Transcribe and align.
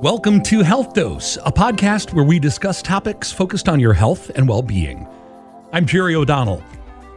Welcome 0.00 0.44
to 0.44 0.62
Health 0.62 0.94
Dose, 0.94 1.38
a 1.44 1.50
podcast 1.50 2.14
where 2.14 2.24
we 2.24 2.38
discuss 2.38 2.82
topics 2.82 3.32
focused 3.32 3.68
on 3.68 3.80
your 3.80 3.92
health 3.92 4.30
and 4.36 4.48
well 4.48 4.62
being. 4.62 5.08
I'm 5.72 5.86
Jerry 5.86 6.14
O'Donnell. 6.14 6.62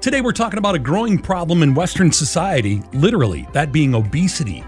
Today 0.01 0.19
we're 0.19 0.31
talking 0.31 0.57
about 0.57 0.73
a 0.73 0.79
growing 0.79 1.19
problem 1.19 1.61
in 1.61 1.75
Western 1.75 2.11
society, 2.11 2.81
literally, 2.91 3.47
that 3.53 3.71
being 3.71 3.93
obesity. 3.93 4.63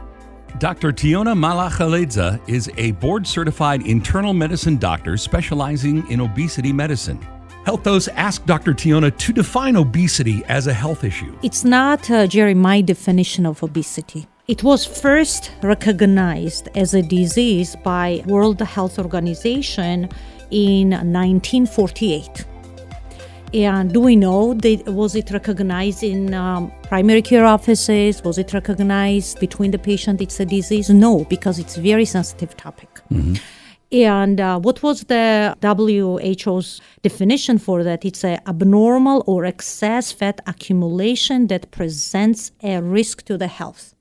Dr. 0.60 0.92
Tiona 0.92 1.36
Malachaledza 1.36 2.40
is 2.48 2.70
a 2.78 2.92
board 2.92 3.26
certified 3.26 3.82
internal 3.88 4.32
medicine 4.32 4.78
doctor 4.78 5.18
specializing 5.18 6.08
in 6.12 6.22
obesity 6.22 6.72
medicine. 6.72 7.20
Health 7.66 7.82
Dose 7.82 8.10
asked 8.10 8.46
Dr. 8.46 8.76
Tiona 8.76 9.18
to 9.18 9.34
define 9.34 9.76
obesity 9.76 10.44
as 10.50 10.68
a 10.68 10.74
health 10.74 11.04
issue. 11.04 11.36
It's 11.42 11.66
not, 11.66 12.12
uh, 12.12 12.28
Jerry, 12.28 12.54
my 12.54 12.82
definition 12.82 13.48
of 13.48 13.64
obesity. 13.64 14.28
It 14.46 14.62
was 14.62 14.86
first 14.86 15.52
recognized 15.62 16.68
as 16.76 16.94
a 16.94 17.02
disease 17.02 17.78
by 17.78 18.22
World 18.26 18.60
Health 18.60 19.00
Organization 19.00 20.10
in 20.52 20.90
1948. 20.90 22.46
And 23.54 23.94
do 23.94 24.02
we 24.02 24.18
know 24.18 24.54
that 24.56 24.86
was 24.88 25.16
it 25.16 25.32
recognized 25.32 26.04
in 26.04 26.34
um, 26.34 26.74
primary 26.90 27.22
care 27.22 27.46
offices? 27.46 28.22
Was 28.26 28.38
it 28.38 28.52
recognized 28.54 29.40
between 29.40 29.72
the 29.72 29.80
patient 29.80 30.20
it's 30.20 30.42
a 30.42 30.46
disease? 30.46 30.90
No, 30.90 31.24
because 31.24 31.58
it's 31.58 31.78
a 31.78 31.82
very 31.82 32.04
sensitive 32.04 32.58
topic. 32.58 32.90
Mm-hmm. 33.14 33.36
And 33.94 34.42
uh, 34.42 34.60
what 34.60 34.84
was 34.84 35.06
the 35.06 35.56
WHO's 35.62 36.82
definition 37.02 37.60
for 37.60 37.82
that? 37.84 38.04
It's 38.04 38.26
a 38.26 38.46
abnormal 38.46 39.24
or 39.26 39.46
excess 39.46 40.12
fat 40.12 40.42
accumulation 40.46 41.48
that 41.48 41.72
presents 41.72 42.52
a 42.62 42.82
risk 42.82 43.24
to 43.26 43.38
the 43.38 43.48
health. 43.48 43.94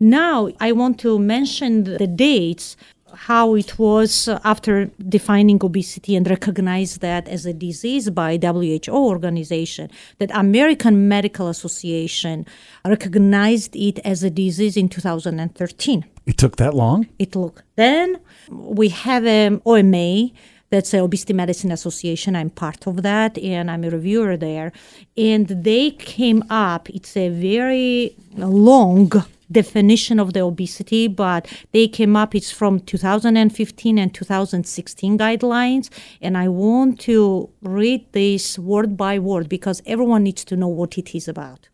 Now, 0.00 0.48
I 0.60 0.72
want 0.72 0.98
to 1.00 1.18
mention 1.18 1.84
the 1.84 2.06
dates 2.06 2.76
how 3.14 3.54
it 3.54 3.78
was 3.78 4.28
after 4.44 4.90
defining 5.08 5.62
obesity 5.62 6.16
and 6.16 6.28
recognize 6.28 6.98
that 6.98 7.28
as 7.28 7.46
a 7.46 7.52
disease 7.52 8.10
by 8.10 8.38
WHO 8.40 8.90
organization 8.90 9.90
that 10.18 10.30
American 10.32 11.08
Medical 11.08 11.48
Association 11.48 12.46
recognized 12.86 13.76
it 13.76 13.98
as 14.04 14.22
a 14.22 14.30
disease 14.30 14.76
in 14.76 14.88
2013 14.88 16.04
it 16.24 16.38
took 16.38 16.56
that 16.56 16.74
long 16.74 17.06
it 17.18 17.32
took 17.32 17.64
then 17.76 18.18
we 18.50 18.88
have 18.88 19.24
an 19.26 19.60
OMA 19.66 20.30
that's 20.70 20.90
the 20.90 21.00
Obesity 21.00 21.34
Medicine 21.34 21.70
Association. 21.70 22.34
I'm 22.34 22.48
part 22.48 22.86
of 22.86 23.02
that, 23.02 23.36
and 23.36 23.70
I'm 23.70 23.84
a 23.84 23.90
reviewer 23.90 24.38
there. 24.38 24.72
And 25.18 25.46
they 25.46 25.90
came 25.90 26.42
up. 26.48 26.88
It's 26.88 27.14
a 27.14 27.28
very 27.28 28.16
long 28.38 29.12
definition 29.52 30.18
of 30.18 30.32
the 30.32 30.40
obesity, 30.40 31.08
but 31.08 31.46
they 31.72 31.88
came 31.88 32.16
up, 32.16 32.34
it's 32.34 32.50
from 32.50 32.80
2015 32.80 33.98
and 33.98 34.14
2016 34.14 35.18
guidelines. 35.18 35.90
And 36.20 36.36
I 36.36 36.48
want 36.48 37.00
to 37.00 37.50
read 37.62 38.10
this 38.12 38.58
word 38.58 38.96
by 38.96 39.18
word 39.18 39.48
because 39.48 39.82
everyone 39.86 40.24
needs 40.24 40.44
to 40.46 40.56
know 40.56 40.68
what 40.68 40.98
it 40.98 41.14
is 41.14 41.28
about 41.28 41.68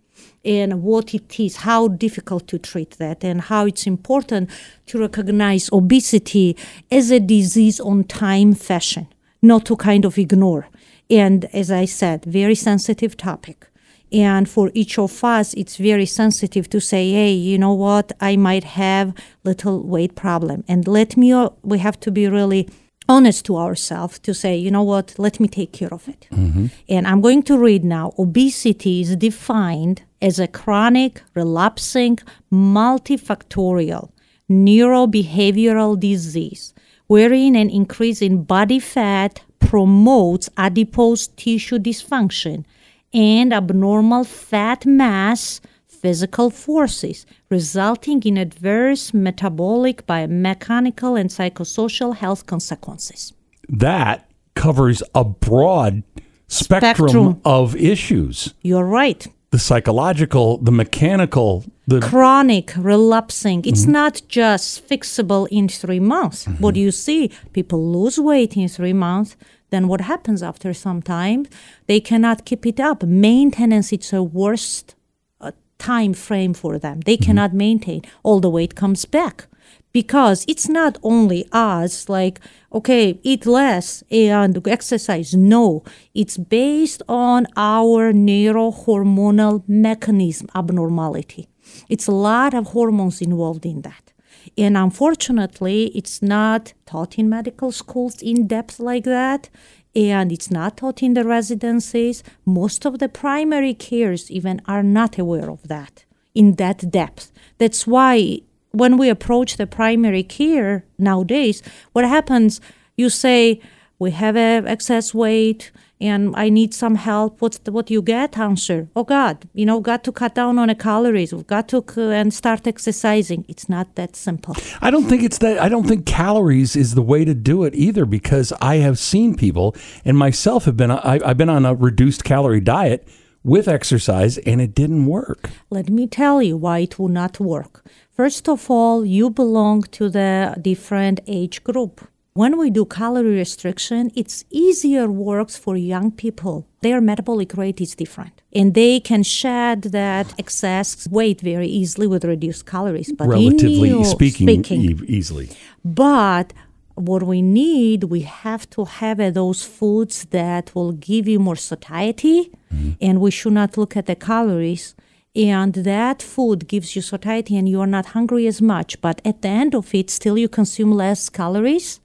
and 0.45 0.83
what 0.83 1.15
it 1.15 1.39
is, 1.41 1.57
how 1.57 1.89
difficult 1.89 2.47
to 2.49 2.59
treat 2.59 2.93
that, 2.99 3.25
and 3.25 3.43
how 3.43 3.67
it's 3.67 3.87
important 3.87 4.51
to 4.87 4.99
recognize 4.99 5.69
obesity 5.73 6.57
as 6.91 7.11
a 7.11 7.21
disease 7.21 7.81
on 7.81 8.05
time 8.05 8.55
fashion, 8.55 9.07
not 9.43 9.65
to 9.67 9.77
kind 9.77 10.05
of 10.05 10.19
ignore. 10.19 10.69
And 11.11 11.47
as 11.55 11.71
I 11.71 11.87
said, 11.87 12.25
very 12.25 12.55
sensitive 12.55 13.17
topic. 13.17 13.67
And 14.13 14.49
for 14.49 14.71
each 14.75 14.99
of 14.99 15.23
us, 15.23 15.55
it's 15.55 15.77
very 15.77 16.07
sensitive 16.07 16.69
to 16.71 16.81
say, 16.81 17.13
hey, 17.13 17.33
you 17.33 17.59
know 17.59 17.75
what, 17.75 18.13
I 18.21 18.37
might 18.37 18.65
have 18.65 19.15
little 19.45 19.83
weight 19.83 20.15
problem. 20.15 20.65
And 20.69 20.87
let 20.89 21.17
me, 21.17 21.35
we 21.63 21.79
have 21.79 22.01
to 22.01 22.11
be 22.11 22.27
really 22.29 22.69
honest 23.09 23.47
to 23.47 23.57
ourselves 23.57 24.19
to 24.21 24.35
say, 24.35 24.57
you 24.57 24.71
know 24.71 24.83
what, 24.83 25.15
let 25.19 25.41
me 25.41 25.49
take 25.49 25.73
care 25.73 25.93
of 25.93 26.09
it. 26.09 26.29
Mm-hmm. 26.31 26.67
And 26.89 27.07
I'm 27.07 27.21
going 27.21 27.43
to 27.45 27.59
read 27.59 27.85
now 27.85 28.13
obesity 28.19 29.01
is 29.01 29.17
defined 29.17 30.03
as 30.21 30.39
a 30.39 30.47
chronic, 30.47 31.23
relapsing, 31.35 32.19
multifactorial 32.53 34.11
neurobehavioral 34.51 35.99
disease 36.01 36.73
wherein 37.07 37.55
an 37.55 37.69
increase 37.71 38.23
in 38.23 38.43
body 38.43 38.79
fat 38.79 39.43
promotes 39.61 40.49
adipose 40.57 41.29
tissue 41.29 41.79
dysfunction 41.79 42.65
and 43.13 43.53
abnormal 43.53 44.25
fat 44.25 44.87
mass 44.87 45.61
physical 45.87 46.51
forces, 46.51 47.27
resulting 47.51 48.23
in 48.23 48.37
adverse 48.37 49.13
metabolic, 49.13 50.07
biomechanical, 50.07 51.19
and 51.19 51.31
psychosocial 51.31 52.17
health 52.17 52.47
consequences. 52.47 53.33
That 53.69 54.31
covers 54.55 55.03
a 55.15 55.25
broad 55.25 56.03
spectrum, 56.47 57.09
spectrum. 57.09 57.41
of 57.45 57.77
issues. 57.77 58.55
You're 58.63 58.85
right. 58.85 59.27
The 59.51 59.59
psychological, 59.59 60.59
the 60.59 60.73
mechanical, 60.73 61.65
the 61.87 62.01
chronic 62.01 62.75
relapsing. 62.77 63.65
It's 63.65 63.83
mm-hmm. 63.83 63.93
not 63.93 64.23
just 64.29 64.87
fixable 64.87 65.49
in 65.51 65.69
three 65.69 66.01
months. 66.01 66.45
Mm-hmm. 66.45 66.63
What 66.63 66.75
do 66.75 66.81
you 66.81 66.91
see? 66.91 67.31
People 67.55 67.81
lose 67.91 68.19
weight 68.19 68.57
in 68.59 68.69
three 68.69 68.93
months 68.93 69.37
then 69.71 69.89
what 69.89 70.01
happens 70.01 70.43
after 70.43 70.73
some 70.73 71.03
time? 71.03 71.47
They 71.87 72.01
cannot 72.01 72.45
keep 72.45 72.67
it 72.67 72.81
up. 72.81 73.03
Maintenance 73.03 73.93
it's 73.93 74.13
a 74.13 74.23
worst 74.23 74.95
uh, 75.41 75.53
time 75.79 76.15
frame 76.15 76.55
for 76.55 76.79
them. 76.79 77.01
They 77.01 77.17
mm-hmm. 77.17 77.25
cannot 77.25 77.55
maintain. 77.55 78.03
All 78.23 78.41
the 78.41 78.51
weight 78.51 78.75
comes 78.75 79.05
back 79.05 79.47
because 79.93 80.45
it's 80.47 80.69
not 80.69 80.99
only 81.03 81.47
us 81.53 82.09
like 82.09 82.41
okay 82.73 83.19
eat 83.23 83.47
less 83.47 84.03
and 84.11 84.67
exercise 84.69 85.35
no 85.35 85.83
it's 86.15 86.37
based 86.37 87.03
on 87.09 87.47
our 87.57 88.13
neurohormonal 88.13 89.63
mechanism 89.67 90.47
abnormality 90.55 91.49
it's 91.89 92.07
a 92.07 92.13
lot 92.13 92.53
of 92.55 92.69
hormones 92.69 93.21
involved 93.23 93.65
in 93.65 93.81
that 93.83 94.08
and 94.57 94.77
unfortunately, 94.77 95.87
it's 95.95 96.23
not 96.23 96.73
taught 96.87 97.19
in 97.19 97.29
medical 97.29 97.73
schools 97.73 98.23
in 98.23 98.47
depth 98.47 98.81
like 98.81 99.05
that. 99.05 99.49
And 99.95 100.31
it's 100.31 100.51
not 100.51 100.77
taught 100.77 101.03
in 101.03 101.15
the 101.15 101.25
residencies. 101.25 102.23
Most 102.45 102.85
of 102.85 102.99
the 102.99 103.09
primary 103.09 103.75
cares 103.75 104.31
even 104.31 104.61
are 104.67 104.83
not 104.83 105.19
aware 105.19 105.51
of 105.51 105.67
that 105.69 106.05
in 106.35 106.55
that 106.55 106.91
depth. 106.91 107.33
That's 107.59 107.87
why 107.87 108.43
when 108.71 108.97
we 108.97 109.09
approach 109.09 109.57
the 109.57 109.67
primary 109.67 110.23
care 110.23 110.85
nowadays, 110.99 111.63
what 111.93 112.05
happens, 112.05 112.61
you 112.97 113.09
say, 113.11 113.61
we 113.99 114.13
have 114.13 114.37
excess 114.37 115.13
weight, 115.13 115.73
and 116.01 116.35
I 116.37 116.49
need 116.49 116.75
some 116.75 116.95
help. 116.95 117.41
What's 117.41 117.59
the, 117.59 117.73
what 117.73 117.91
you 117.91 118.03
get? 118.03 118.39
Answer: 118.39 118.89
Oh 118.95 119.05
God, 119.05 119.49
you 119.55 119.67
know, 119.67 119.81
got 119.81 120.05
to 120.05 120.13
cut 120.13 120.35
down 120.35 120.59
on 120.59 120.69
the 120.69 120.75
calories. 120.75 121.33
We've 121.33 121.47
got 121.47 121.69
to 121.69 121.85
c- 121.89 122.03
uh, 122.03 122.11
and 122.11 122.33
start 122.33 122.67
exercising. 122.67 123.45
It's 123.49 123.69
not 123.69 123.95
that 123.97 124.17
simple. 124.17 124.57
I 124.81 124.91
don't 124.91 125.09
think 125.09 125.23
it's 125.23 125.39
that. 125.39 125.61
I 125.61 125.69
don't 125.69 125.87
think 125.87 126.07
calories 126.07 126.77
is 126.77 126.95
the 126.95 127.03
way 127.03 127.25
to 127.25 127.35
do 127.35 127.65
it 127.65 127.75
either, 127.75 128.05
because 128.05 128.53
I 128.61 128.77
have 128.77 128.99
seen 128.99 129.37
people 129.37 129.75
and 130.05 130.17
myself 130.17 130.65
have 130.65 130.77
been. 130.77 130.91
I, 130.91 131.21
I've 131.25 131.39
been 131.39 131.51
on 131.51 131.67
a 131.67 131.75
reduced 131.75 132.25
calorie 132.25 132.61
diet 132.61 133.09
with 133.45 133.69
exercise, 133.69 134.39
and 134.39 134.61
it 134.61 134.75
didn't 134.75 135.07
work. 135.07 135.51
Let 135.71 135.89
me 135.89 136.07
tell 136.07 136.43
you 136.43 136.57
why 136.57 136.81
it 136.81 136.99
will 136.99 137.09
not 137.09 137.41
work. 137.41 137.85
First 138.11 138.49
of 138.49 138.71
all, 138.71 139.05
you 139.05 139.31
belong 139.31 139.83
to 139.93 140.09
the 140.09 140.57
different 140.61 141.21
age 141.27 141.63
group 141.63 142.07
when 142.35 142.57
we 142.57 142.71
do 142.71 142.85
calorie 142.85 143.37
restriction, 143.37 144.13
it's 144.15 144.45
easier 144.51 145.11
works 145.11 145.57
for 145.57 145.77
young 145.77 146.13
people. 146.13 146.69
Their 146.83 147.01
metabolic 147.01 147.57
rate 147.57 147.81
is 147.81 147.95
different. 147.97 148.43
And 148.55 148.75
they 148.75 149.01
can 149.01 149.25
shed 149.25 149.83
that 149.83 150.33
excess 150.39 151.09
weight 151.09 151.41
very 151.41 151.67
easily 151.67 152.07
with 152.07 152.25
reduced 152.25 152.65
calories. 152.65 153.13
But 153.13 153.29
Relatively 153.29 154.05
speaking, 154.05 154.47
speaking 154.47 154.81
e- 154.83 155.07
easily. 155.09 155.51
But 155.85 156.53
what 156.95 157.23
we 157.23 157.43
need, 157.43 158.05
we 158.05 158.21
have 158.21 158.69
to 158.71 158.85
have 158.85 159.21
uh, 159.21 159.31
those 159.31 159.65
foods 159.65 160.27
that 160.27 160.75
will 160.75 160.93
give 160.93 161.29
you 161.29 161.39
more 161.39 161.57
satiety, 161.57 162.51
mm-hmm. 162.73 162.93
and 163.01 163.21
we 163.21 163.31
should 163.31 163.53
not 163.53 163.77
look 163.77 163.97
at 163.97 164.07
the 164.07 164.17
calories. 164.17 164.95
And 165.35 165.73
that 165.75 166.23
food 166.23 166.67
gives 166.69 166.97
you 166.97 167.03
satiety, 167.03 167.57
and 167.57 167.69
you 167.69 167.81
are 167.81 167.87
not 167.87 168.07
hungry 168.07 168.47
as 168.47 168.61
much. 168.61 169.01
But 169.01 169.21
at 169.25 169.43
the 169.43 169.49
end 169.49 169.75
of 169.75 169.95
it, 169.95 170.11
still 170.11 170.37
you 170.39 170.49
consume 170.49 170.93
less 170.93 171.29
calories, 171.29 172.01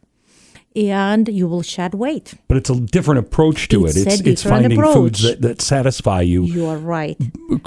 and 0.76 1.28
you 1.28 1.48
will 1.48 1.62
shed 1.62 1.94
weight. 1.94 2.34
But 2.48 2.58
it's 2.58 2.70
a 2.70 2.80
different 2.80 3.20
approach 3.20 3.68
to 3.70 3.86
it's 3.86 3.96
it. 3.98 4.08
It's, 4.08 4.22
it's 4.22 4.44
finding 4.44 4.78
approach. 4.78 4.96
foods 4.96 5.22
that, 5.24 5.42
that 5.42 5.62
satisfy 5.62 6.22
you. 6.22 6.44
You 6.44 6.68
are 6.68 6.78
right. 6.78 7.18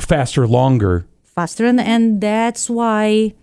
Faster, 0.01 0.47
longer. 0.47 1.07
Faster, 1.25 1.67
and, 1.67 1.81
and 1.81 2.21
that's 2.21 2.71
why 2.71 3.35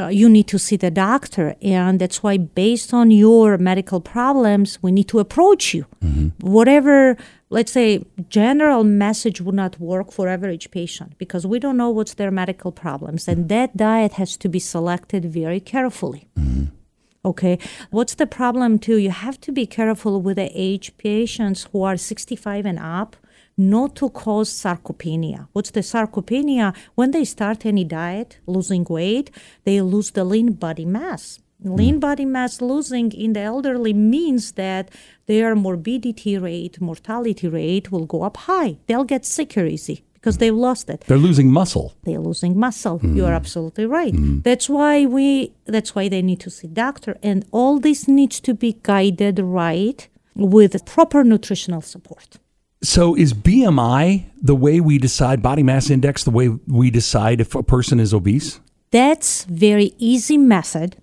uh, 0.00 0.06
you 0.06 0.28
need 0.28 0.46
to 0.46 0.58
see 0.58 0.76
the 0.76 0.90
doctor. 0.90 1.56
And 1.60 2.00
that's 2.00 2.22
why, 2.22 2.36
based 2.38 2.94
on 2.94 3.10
your 3.10 3.58
medical 3.58 4.00
problems, 4.00 4.78
we 4.82 4.92
need 4.92 5.08
to 5.08 5.18
approach 5.18 5.74
you. 5.74 5.86
Mm-hmm. 6.02 6.28
Whatever, 6.46 7.16
let's 7.50 7.72
say, 7.72 8.04
general 8.28 8.84
message 8.84 9.40
would 9.40 9.56
not 9.56 9.80
work 9.80 10.12
for 10.12 10.28
average 10.28 10.70
patient 10.70 11.18
because 11.18 11.46
we 11.46 11.58
don't 11.58 11.76
know 11.76 11.90
what's 11.90 12.14
their 12.14 12.30
medical 12.30 12.70
problems. 12.70 13.26
And 13.26 13.48
that 13.48 13.76
diet 13.76 14.12
has 14.12 14.36
to 14.38 14.48
be 14.48 14.60
selected 14.60 15.24
very 15.24 15.60
carefully. 15.60 16.28
Mm-hmm 16.38 16.76
Okay. 17.22 17.58
What's 17.90 18.14
the 18.14 18.26
problem 18.26 18.78
too? 18.78 18.96
You 18.96 19.10
have 19.10 19.38
to 19.42 19.52
be 19.52 19.66
careful 19.66 20.22
with 20.22 20.36
the 20.36 20.50
age 20.54 20.96
patients 20.96 21.68
who 21.70 21.82
are 21.82 21.98
65 21.98 22.64
and 22.64 22.78
up 22.78 23.16
not 23.58 23.94
to 23.96 24.08
cause 24.08 24.50
sarcopenia. 24.50 25.48
What's 25.52 25.70
the 25.70 25.80
sarcopenia? 25.80 26.74
When 26.94 27.10
they 27.10 27.24
start 27.24 27.66
any 27.66 27.84
diet, 27.84 28.38
losing 28.46 28.86
weight, 28.88 29.30
they 29.64 29.82
lose 29.82 30.12
the 30.12 30.24
lean 30.24 30.52
body 30.52 30.86
mass. 30.86 31.40
Hmm. 31.62 31.74
Lean 31.74 32.00
body 32.00 32.24
mass 32.24 32.62
losing 32.62 33.12
in 33.12 33.34
the 33.34 33.40
elderly 33.40 33.92
means 33.92 34.52
that 34.52 34.90
their 35.26 35.54
morbidity 35.54 36.38
rate, 36.38 36.80
mortality 36.80 37.48
rate 37.48 37.92
will 37.92 38.06
go 38.06 38.22
up 38.22 38.38
high. 38.38 38.78
They'll 38.86 39.04
get 39.04 39.26
sicker 39.26 39.66
easy 39.66 40.04
because 40.20 40.36
they've 40.38 40.54
lost 40.54 40.90
it. 40.90 41.04
They're 41.06 41.16
losing 41.16 41.50
muscle. 41.50 41.94
They're 42.04 42.20
losing 42.20 42.58
muscle. 42.58 43.00
You 43.02 43.24
are 43.24 43.32
absolutely 43.32 43.86
right. 43.86 44.14
That's 44.44 44.68
why 44.68 45.06
we 45.06 45.52
that's 45.64 45.94
why 45.94 46.08
they 46.08 46.22
need 46.22 46.40
to 46.40 46.50
see 46.50 46.68
doctor 46.68 47.16
and 47.22 47.46
all 47.52 47.78
this 47.80 48.06
needs 48.06 48.40
to 48.40 48.54
be 48.54 48.76
guided 48.82 49.38
right 49.38 50.08
with 50.34 50.84
proper 50.84 51.24
nutritional 51.24 51.80
support. 51.80 52.38
So 52.82 53.14
is 53.14 53.34
BMI 53.34 54.26
the 54.40 54.54
way 54.54 54.80
we 54.80 54.98
decide 54.98 55.42
body 55.42 55.62
mass 55.62 55.90
index 55.90 56.24
the 56.24 56.30
way 56.30 56.48
we 56.66 56.90
decide 56.90 57.40
if 57.40 57.54
a 57.54 57.62
person 57.62 58.00
is 58.00 58.14
obese? 58.14 58.60
That's 58.90 59.44
very 59.44 59.94
easy 59.98 60.38
method 60.38 60.96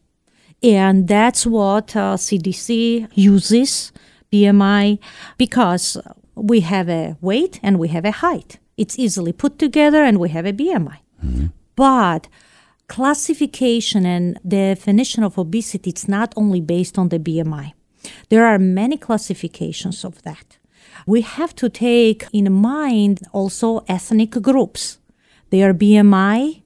and 0.64 1.08
that's 1.08 1.46
what 1.46 1.96
uh, 1.96 2.18
CDC 2.18 3.10
uses 3.14 3.92
BMI 4.32 5.00
because 5.38 5.98
we 6.36 6.62
have 6.62 6.90
a 6.90 7.16
weight 7.22 7.60
and 7.64 7.80
we 7.80 7.90
have 7.90 8.06
a 8.06 8.12
height. 8.12 8.60
It's 8.78 8.98
easily 8.98 9.34
put 9.34 9.58
together 9.60 10.04
and 10.04 10.20
we 10.20 10.30
have 10.30 10.46
a 10.46 10.54
BMI. 10.54 11.00
Mm-hmm. 11.24 11.48
But 11.76 12.28
classification 12.88 14.06
and 14.06 14.40
definition 14.48 15.24
of 15.24 15.38
obesity 15.38 15.90
it's 15.90 16.08
not 16.08 16.34
only 16.38 16.62
based 16.62 16.98
on 16.98 17.10
the 17.10 17.20
BMI. 17.20 17.74
There 18.30 18.46
are 18.46 18.60
many 18.60 18.98
classifications 18.98 20.06
of 20.06 20.22
that. 20.24 20.58
We 21.06 21.22
have 21.22 21.54
to 21.56 21.70
take 21.70 22.26
in 22.32 22.52
mind 22.52 23.22
also 23.34 23.84
ethnic 23.88 24.32
groups. 24.42 25.00
Their 25.50 25.74
BMI 25.74 26.62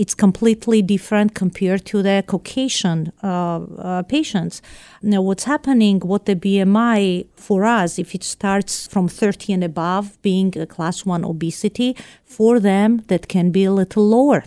it's 0.00 0.14
completely 0.14 0.80
different 0.94 1.34
compared 1.34 1.82
to 1.84 2.02
the 2.02 2.24
Caucasian 2.26 3.12
uh, 3.22 3.28
uh, 3.28 4.02
patients. 4.16 4.62
Now, 5.02 5.20
what's 5.28 5.44
happening, 5.44 6.00
what 6.00 6.22
the 6.24 6.36
BMI 6.36 7.26
for 7.36 7.64
us, 7.64 7.98
if 7.98 8.14
it 8.14 8.24
starts 8.24 8.86
from 8.92 9.08
30 9.08 9.52
and 9.52 9.64
above, 9.64 10.04
being 10.22 10.56
a 10.58 10.66
class 10.66 11.04
1 11.04 11.24
obesity, 11.24 11.94
for 12.24 12.58
them 12.60 12.90
that 13.08 13.28
can 13.28 13.50
be 13.50 13.64
a 13.64 13.72
little 13.72 14.08
lower 14.08 14.42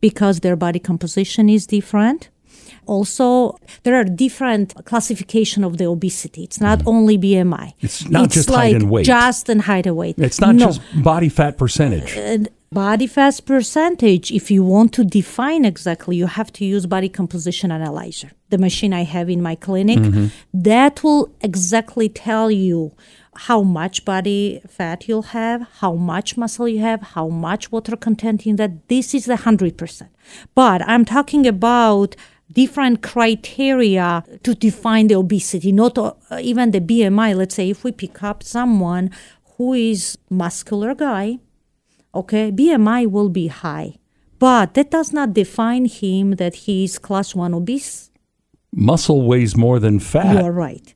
because 0.00 0.40
their 0.40 0.56
body 0.56 0.78
composition 0.78 1.48
is 1.48 1.66
different. 1.66 2.28
Also, 2.86 3.56
there 3.82 3.94
are 4.00 4.04
different 4.04 4.74
classification 4.84 5.64
of 5.64 5.72
the 5.78 5.86
obesity. 5.86 6.44
It's 6.44 6.60
not 6.60 6.82
only 6.86 7.18
BMI. 7.18 7.72
It's 7.80 8.08
not 8.08 8.30
just 8.30 8.48
height 8.50 8.76
and 8.76 8.90
weight. 8.90 9.06
Just 9.06 9.48
and 9.48 9.62
height 9.62 9.86
and 9.86 9.96
weight. 9.96 10.16
It's 10.18 10.40
not 10.40 10.54
No. 10.54 10.66
just 10.66 10.80
body 11.02 11.28
fat 11.28 11.56
percentage. 11.58 12.12
Body 12.72 13.06
fat 13.06 13.40
percentage, 13.44 14.30
if 14.30 14.50
you 14.50 14.62
want 14.62 14.92
to 14.94 15.04
define 15.04 15.64
exactly, 15.64 16.16
you 16.16 16.26
have 16.26 16.52
to 16.54 16.64
use 16.64 16.86
body 16.86 17.08
composition 17.08 17.70
analyzer, 17.70 18.30
the 18.50 18.58
machine 18.58 18.92
I 18.92 19.04
have 19.04 19.28
in 19.30 19.42
my 19.42 19.54
clinic. 19.54 19.98
That 20.52 21.02
will 21.02 21.32
exactly 21.40 22.08
tell 22.08 22.50
you 22.50 22.92
how 23.34 23.62
much 23.62 24.04
body 24.04 24.60
fat 24.68 25.08
you'll 25.08 25.22
have, 25.22 25.66
how 25.80 25.94
much 25.94 26.36
muscle 26.36 26.66
you 26.68 26.80
have, 26.80 27.02
how 27.02 27.28
much 27.28 27.70
water 27.70 27.96
content 27.96 28.46
in 28.46 28.56
that. 28.56 28.88
This 28.88 29.14
is 29.14 29.26
the 29.26 29.34
100%. 29.34 30.08
But 30.54 30.82
I'm 30.88 31.04
talking 31.04 31.46
about 31.46 32.16
different 32.52 33.02
criteria 33.02 34.24
to 34.42 34.54
define 34.54 35.08
the 35.08 35.14
obesity, 35.16 35.72
not 35.72 35.98
uh, 35.98 36.12
even 36.40 36.70
the 36.70 36.80
BMI. 36.80 37.36
Let's 37.36 37.54
say 37.54 37.70
if 37.70 37.84
we 37.84 37.92
pick 37.92 38.22
up 38.22 38.42
someone 38.42 39.10
who 39.56 39.74
is 39.74 40.16
muscular 40.30 40.94
guy, 40.94 41.38
okay? 42.16 42.50
Bmi 42.50 43.10
will 43.10 43.28
be 43.28 43.48
high 43.48 43.96
but 44.38 44.74
that 44.74 44.90
does 44.90 45.12
not 45.12 45.32
define 45.32 45.86
him 45.86 46.32
that 46.32 46.54
he 46.54 46.84
is 46.84 46.98
class 46.98 47.34
1 47.34 47.54
obese. 47.54 48.10
Muscle 48.74 49.22
weighs 49.22 49.56
more 49.56 49.78
than 49.78 49.98
fat. 49.98 50.34
you 50.34 50.44
are 50.44 50.52
right. 50.52 50.92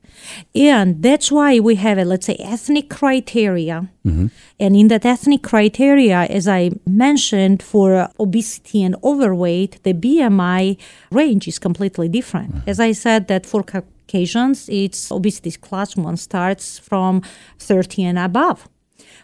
And 0.53 1.01
that's 1.01 1.31
why 1.31 1.59
we 1.59 1.75
have 1.75 1.97
a 1.97 2.05
let's 2.05 2.27
say 2.27 2.35
ethnic 2.35 2.89
criteria. 2.89 3.89
Mm-hmm. 4.05 4.27
And 4.59 4.75
in 4.75 4.87
that 4.89 5.03
ethnic 5.05 5.41
criteria 5.41 6.19
as 6.37 6.47
i 6.47 6.71
mentioned 6.85 7.63
for 7.63 8.07
obesity 8.19 8.83
and 8.83 8.95
overweight 9.03 9.81
the 9.83 9.93
bmi 9.93 10.77
range 11.11 11.47
is 11.47 11.57
completely 11.57 12.07
different. 12.07 12.51
Mm-hmm. 12.53 12.69
As 12.69 12.79
i 12.79 12.91
said 12.91 13.27
that 13.29 13.47
for 13.47 13.63
caucasians 13.63 14.69
it's 14.69 15.11
obesity 15.11 15.51
class 15.51 15.95
1 15.95 16.17
starts 16.17 16.77
from 16.77 17.23
30 17.57 18.03
and 18.03 18.19
above 18.19 18.69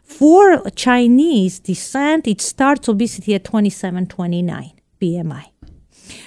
for 0.03 0.69
Chinese 0.71 1.59
descent, 1.59 2.27
it 2.27 2.41
starts 2.41 2.87
obesity 2.87 3.35
at 3.35 3.43
27, 3.43 4.07
29 4.07 4.71
BMI. 5.01 5.45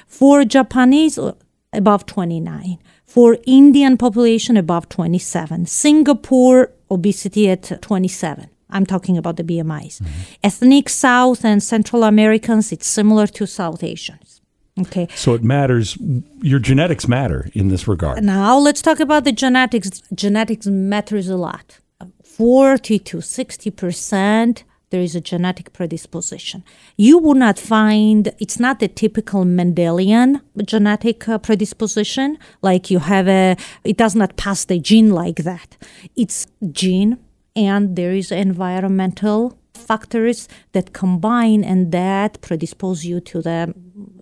For 0.06 0.44
Japanese, 0.44 1.18
uh, 1.18 1.32
above 1.72 2.06
29. 2.06 2.78
For 3.04 3.38
Indian 3.46 3.96
population, 3.96 4.56
above 4.56 4.88
27. 4.88 5.66
Singapore, 5.66 6.72
obesity 6.90 7.48
at 7.48 7.80
27. 7.82 8.48
I'm 8.70 8.86
talking 8.86 9.16
about 9.18 9.36
the 9.36 9.42
BMIs. 9.42 10.00
Ethnic 10.44 10.88
South 10.88 11.44
and 11.44 11.62
Central 11.62 12.04
Americans, 12.04 12.70
it's 12.70 12.86
similar 12.86 13.26
to 13.26 13.46
South 13.46 13.82
Asians. 13.82 14.40
Okay. 14.78 15.08
So 15.14 15.34
it 15.34 15.42
matters. 15.42 15.98
Your 16.40 16.58
genetics 16.58 17.08
matter 17.08 17.48
in 17.52 17.68
this 17.68 17.88
regard. 17.88 18.22
Now 18.22 18.56
let's 18.58 18.80
talk 18.80 19.00
about 19.00 19.24
the 19.24 19.32
genetics. 19.32 20.02
Genetics 20.14 20.66
matters 20.66 21.28
a 21.28 21.36
lot. 21.36 21.78
40 22.36 22.98
to 22.98 23.20
60 23.20 23.70
percent 23.70 24.64
there 24.90 25.00
is 25.00 25.14
a 25.14 25.20
genetic 25.20 25.72
predisposition. 25.72 26.64
You 26.96 27.18
will 27.18 27.34
not 27.34 27.58
find 27.58 28.32
it's 28.38 28.58
not 28.58 28.80
the 28.80 28.88
typical 28.88 29.44
Mendelian 29.44 30.40
genetic 30.64 31.28
uh, 31.28 31.38
predisposition, 31.38 32.38
like 32.60 32.90
you 32.90 32.98
have 32.98 33.28
a, 33.28 33.56
it 33.84 33.96
does 33.96 34.14
not 34.14 34.36
pass 34.36 34.64
the 34.64 34.78
gene 34.78 35.10
like 35.10 35.36
that. 35.44 35.76
It's 36.16 36.46
gene, 36.72 37.18
and 37.54 37.96
there 37.96 38.12
is 38.12 38.32
environmental 38.32 39.56
factors 39.74 40.48
that 40.72 40.92
combine 40.92 41.64
and 41.64 41.90
that 41.92 42.40
predispose 42.42 43.04
you 43.04 43.20
to 43.20 43.40
the 43.40 43.72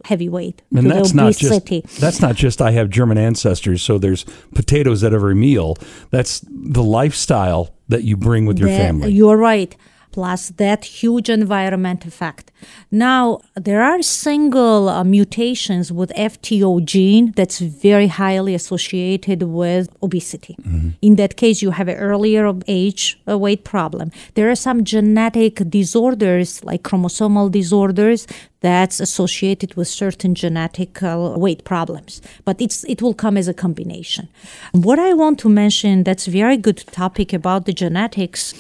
heavy 0.05 0.29
weight, 0.29 0.63
And 0.75 0.91
that's 0.91 1.15
not 1.15 1.35
just 1.35 2.01
that's 2.01 2.21
not 2.21 2.37
just 2.37 2.61
I 2.61 2.73
have 2.73 2.91
German 2.91 3.19
ancestors, 3.19 3.83
so 3.83 3.99
there's 3.99 4.25
potatoes 4.55 5.03
at 5.03 5.15
every 5.15 5.35
meal. 5.35 5.77
That's 6.11 6.45
the 6.51 6.83
lifestyle 6.83 7.75
that 7.89 8.05
you 8.05 8.17
bring 8.17 8.47
with 8.47 8.59
your 8.59 8.69
That- 8.69 8.79
family. 8.79 9.13
You're 9.13 9.37
right. 9.37 9.75
Plus 10.11 10.51
that 10.57 10.85
huge 10.85 11.29
environment 11.29 12.05
effect. 12.05 12.51
Now 12.91 13.41
there 13.55 13.83
are 13.83 14.03
single 14.03 14.89
uh, 14.89 15.05
mutations 15.05 15.93
with 15.93 16.11
FTO 16.17 16.85
gene 16.85 17.33
that's 17.37 17.59
very 17.61 18.09
highly 18.09 18.55
associated 18.55 19.43
with 19.43 19.89
obesity. 20.03 20.57
In 21.03 21.17
that 21.17 21.37
case, 21.37 21.63
you 21.63 21.71
have 21.71 21.89
an 21.89 21.97
earlier 21.97 22.53
age 22.67 23.21
uh, 23.29 23.39
weight 23.39 23.65
problem. 23.65 24.11
There 24.35 24.51
are 24.51 24.57
some 24.57 24.85
genetic 24.85 25.63
disorders 25.69 26.65
like 26.65 26.83
chromosomal 26.83 27.51
disorders 27.51 28.27
that's 28.61 29.01
associated 29.01 29.75
with 29.75 29.87
certain 29.89 30.35
genetic 30.35 31.03
uh, 31.03 31.35
weight 31.37 31.65
problems 31.65 32.21
but 32.45 32.61
it's 32.61 32.85
it 32.85 33.01
will 33.01 33.15
come 33.15 33.37
as 33.37 33.47
a 33.47 33.55
combination 33.55 34.29
what 34.73 34.99
i 34.99 35.13
want 35.13 35.39
to 35.39 35.49
mention 35.49 36.03
that's 36.03 36.27
very 36.27 36.57
good 36.57 36.79
topic 36.91 37.33
about 37.33 37.67
the 37.67 37.73
genetics 37.73 38.53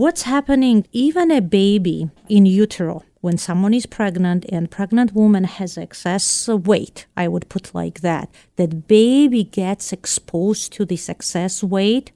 what's 0.00 0.22
happening 0.22 0.86
even 0.92 1.30
a 1.30 1.42
baby 1.42 2.08
in 2.26 2.46
utero 2.46 3.04
when 3.20 3.36
someone 3.36 3.74
is 3.74 3.84
pregnant 3.84 4.46
and 4.48 4.70
pregnant 4.70 5.12
woman 5.12 5.44
has 5.44 5.76
excess 5.76 6.48
weight 6.48 7.04
i 7.18 7.28
would 7.28 7.46
put 7.50 7.74
like 7.74 8.00
that 8.00 8.26
that 8.56 8.88
baby 8.88 9.44
gets 9.44 9.92
exposed 9.92 10.72
to 10.72 10.86
this 10.86 11.10
excess 11.10 11.62
weight 11.62 12.12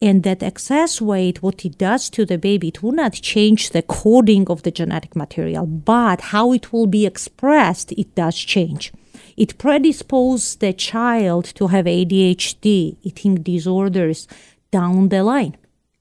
and 0.00 0.22
that 0.22 0.42
excess 0.42 1.00
weight, 1.00 1.42
what 1.42 1.64
it 1.64 1.78
does 1.78 2.10
to 2.10 2.26
the 2.26 2.36
baby, 2.36 2.68
it 2.68 2.82
will 2.82 2.92
not 2.92 3.14
change 3.14 3.70
the 3.70 3.80
coding 3.80 4.46
of 4.50 4.62
the 4.62 4.70
genetic 4.70 5.16
material, 5.16 5.64
but 5.64 6.20
how 6.20 6.52
it 6.52 6.72
will 6.72 6.86
be 6.86 7.06
expressed, 7.06 7.92
it 7.92 8.14
does 8.14 8.36
change. 8.36 8.92
It 9.36 9.56
predisposes 9.56 10.56
the 10.56 10.74
child 10.74 11.44
to 11.54 11.68
have 11.68 11.86
ADHD, 11.86 12.96
eating 13.02 13.36
disorders 13.36 14.28
down 14.70 15.08
the 15.08 15.22
line. 15.22 15.56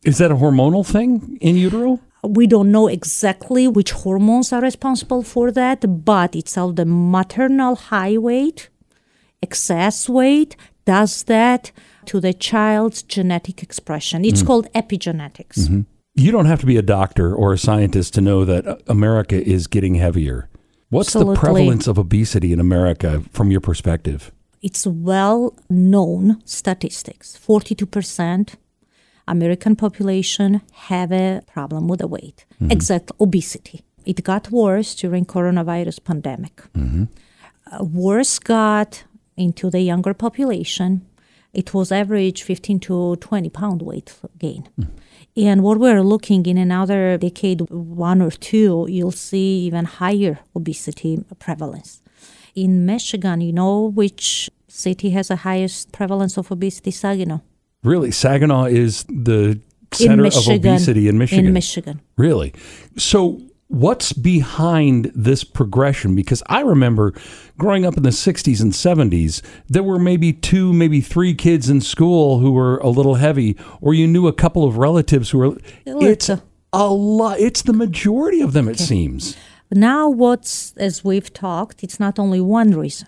Is 0.05 0.17
that 0.17 0.31
a 0.31 0.35
hormonal 0.35 0.85
thing 0.85 1.37
in 1.41 1.55
utero? 1.55 1.99
We 2.23 2.47
don't 2.47 2.71
know 2.71 2.87
exactly 2.87 3.67
which 3.67 3.91
hormones 3.91 4.53
are 4.53 4.61
responsible 4.61 5.23
for 5.23 5.51
that, 5.51 6.05
but 6.05 6.35
it's 6.35 6.57
all 6.57 6.71
the 6.71 6.85
maternal 6.85 7.75
high 7.75 8.17
weight, 8.17 8.69
excess 9.41 10.07
weight 10.07 10.55
does 10.85 11.23
that 11.23 11.71
to 12.05 12.19
the 12.19 12.33
child's 12.33 13.03
genetic 13.03 13.63
expression. 13.63 14.23
It's 14.25 14.39
mm-hmm. 14.39 14.47
called 14.47 14.73
epigenetics. 14.73 15.59
Mm-hmm. 15.59 15.81
You 16.15 16.31
don't 16.31 16.45
have 16.45 16.59
to 16.59 16.65
be 16.65 16.77
a 16.77 16.81
doctor 16.81 17.33
or 17.33 17.53
a 17.53 17.57
scientist 17.57 18.13
to 18.15 18.21
know 18.21 18.45
that 18.45 18.81
America 18.87 19.41
is 19.41 19.67
getting 19.67 19.95
heavier. 19.95 20.49
What's 20.89 21.09
Absolutely. 21.09 21.35
the 21.35 21.39
prevalence 21.39 21.87
of 21.87 21.97
obesity 21.97 22.53
in 22.53 22.59
America 22.59 23.23
from 23.31 23.51
your 23.51 23.61
perspective? 23.61 24.31
it's 24.63 24.87
well 24.87 25.53
known 25.69 26.41
statistics 26.45 27.37
42% 27.45 28.55
American 29.27 29.75
population 29.75 30.61
have 30.73 31.11
a 31.11 31.41
problem 31.47 31.87
with 31.87 31.99
the 31.99 32.07
weight, 32.07 32.45
mm-hmm. 32.55 32.71
exact 32.71 33.11
obesity. 33.19 33.81
It 34.05 34.23
got 34.23 34.51
worse 34.51 34.95
during 34.95 35.25
coronavirus 35.25 36.03
pandemic. 36.03 36.55
Mm-hmm. 36.73 37.05
Uh, 37.71 37.83
worse 37.83 38.37
got 38.39 39.03
into 39.37 39.69
the 39.69 39.81
younger 39.81 40.13
population. 40.13 41.05
It 41.53 41.73
was 41.73 41.91
average 41.91 42.43
15 42.43 42.79
to 42.81 43.15
20 43.17 43.49
pound 43.49 43.81
weight 43.81 44.13
gain. 44.37 44.67
Mm. 44.79 44.89
And 45.35 45.63
what 45.63 45.79
we're 45.79 46.01
looking 46.01 46.45
in 46.45 46.57
another 46.57 47.17
decade, 47.17 47.61
one 47.69 48.21
or 48.21 48.31
two, 48.31 48.85
you'll 48.89 49.11
see 49.11 49.59
even 49.65 49.85
higher 49.85 50.39
obesity 50.55 51.23
prevalence. 51.39 52.01
In 52.55 52.85
Michigan, 52.85 53.41
you 53.41 53.53
know 53.53 53.85
which 53.85 54.49
city 54.67 55.09
has 55.11 55.29
the 55.29 55.37
highest 55.37 55.91
prevalence 55.91 56.37
of 56.37 56.51
obesity? 56.51 56.91
Saginaw. 56.91 57.39
Really? 57.83 58.11
Saginaw 58.11 58.65
is 58.65 59.03
the 59.03 59.59
center 59.91 60.25
of 60.25 60.47
obesity 60.47 61.07
in 61.07 61.17
Michigan? 61.17 61.47
In 61.47 61.53
Michigan. 61.53 62.01
Really? 62.17 62.53
So 62.97 63.41
what's 63.67 64.13
behind 64.13 65.11
this 65.15 65.43
progression? 65.43 66.15
Because 66.15 66.43
I 66.47 66.61
remember 66.61 67.13
growing 67.57 67.85
up 67.85 67.97
in 67.97 68.03
the 68.03 68.09
60s 68.09 68.61
and 68.61 68.71
70s, 68.71 69.41
there 69.67 69.83
were 69.83 69.99
maybe 69.99 70.33
two, 70.33 70.73
maybe 70.73 71.01
three 71.01 71.33
kids 71.33 71.69
in 71.69 71.81
school 71.81 72.39
who 72.39 72.51
were 72.51 72.77
a 72.77 72.89
little 72.89 73.15
heavy, 73.15 73.57
or 73.81 73.93
you 73.93 74.07
knew 74.07 74.27
a 74.27 74.33
couple 74.33 74.63
of 74.63 74.77
relatives 74.77 75.31
who 75.31 75.39
were. 75.39 75.57
It's 75.85 76.29
a 76.29 76.87
lot. 76.87 77.39
It's 77.39 77.61
the 77.63 77.73
majority 77.73 78.41
of 78.41 78.53
them, 78.53 78.67
it 78.67 78.79
seems. 78.79 79.35
Now, 79.71 80.07
what's, 80.09 80.73
as 80.77 81.03
we've 81.03 81.33
talked, 81.33 81.83
it's 81.83 81.99
not 81.99 82.19
only 82.19 82.39
one 82.39 82.71
reason. 82.71 83.07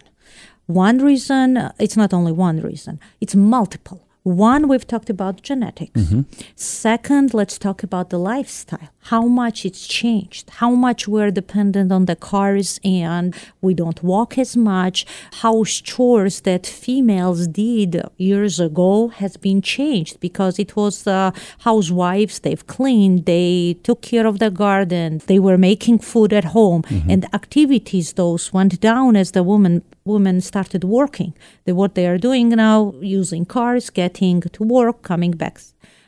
One 0.65 0.97
reason, 0.97 1.71
it's 1.77 1.95
not 1.95 2.11
only 2.11 2.31
one 2.31 2.59
reason, 2.59 2.99
it's 3.21 3.35
multiple. 3.35 4.04
One, 4.25 4.67
we've 4.67 4.87
talked 4.87 5.11
about 5.11 5.43
genetics. 5.43 6.01
Mm-hmm. 6.01 6.21
Second, 6.55 7.35
let's 7.35 7.59
talk 7.59 7.83
about 7.83 8.09
the 8.09 8.17
lifestyle. 8.17 8.89
How 9.11 9.21
much 9.27 9.67
it's 9.67 9.85
changed, 9.85 10.49
how 10.49 10.71
much 10.71 11.07
we're 11.07 11.29
dependent 11.29 11.91
on 11.91 12.05
the 12.05 12.15
cars 12.15 12.79
and 12.83 13.35
we 13.61 13.75
don't 13.75 14.01
walk 14.01 14.39
as 14.39 14.57
much. 14.57 15.05
House 15.41 15.79
chores 15.79 16.41
that 16.41 16.65
females 16.65 17.45
did 17.45 18.01
years 18.17 18.59
ago 18.59 19.09
has 19.09 19.37
been 19.37 19.61
changed 19.61 20.19
because 20.19 20.57
it 20.57 20.75
was 20.75 21.05
uh, 21.05 21.29
housewives, 21.59 22.39
they've 22.39 22.65
cleaned, 22.65 23.27
they 23.27 23.77
took 23.83 24.01
care 24.01 24.25
of 24.25 24.39
the 24.39 24.49
garden, 24.49 25.21
they 25.27 25.37
were 25.37 25.59
making 25.59 25.99
food 25.99 26.33
at 26.33 26.45
home, 26.45 26.81
mm-hmm. 26.81 27.11
and 27.11 27.31
activities 27.35 28.13
those 28.13 28.51
went 28.51 28.81
down 28.81 29.15
as 29.15 29.33
the 29.33 29.43
woman 29.43 29.83
women 30.05 30.39
started 30.39 30.83
working. 30.83 31.33
They, 31.65 31.71
what 31.71 31.95
they 31.95 32.05
are 32.05 32.19
doing 32.19 32.49
now, 32.49 32.93
using 33.01 33.43
cars, 33.43 33.89
getting 34.15 34.41
to 34.41 34.63
work, 34.63 35.01
coming 35.01 35.31
back. 35.31 35.59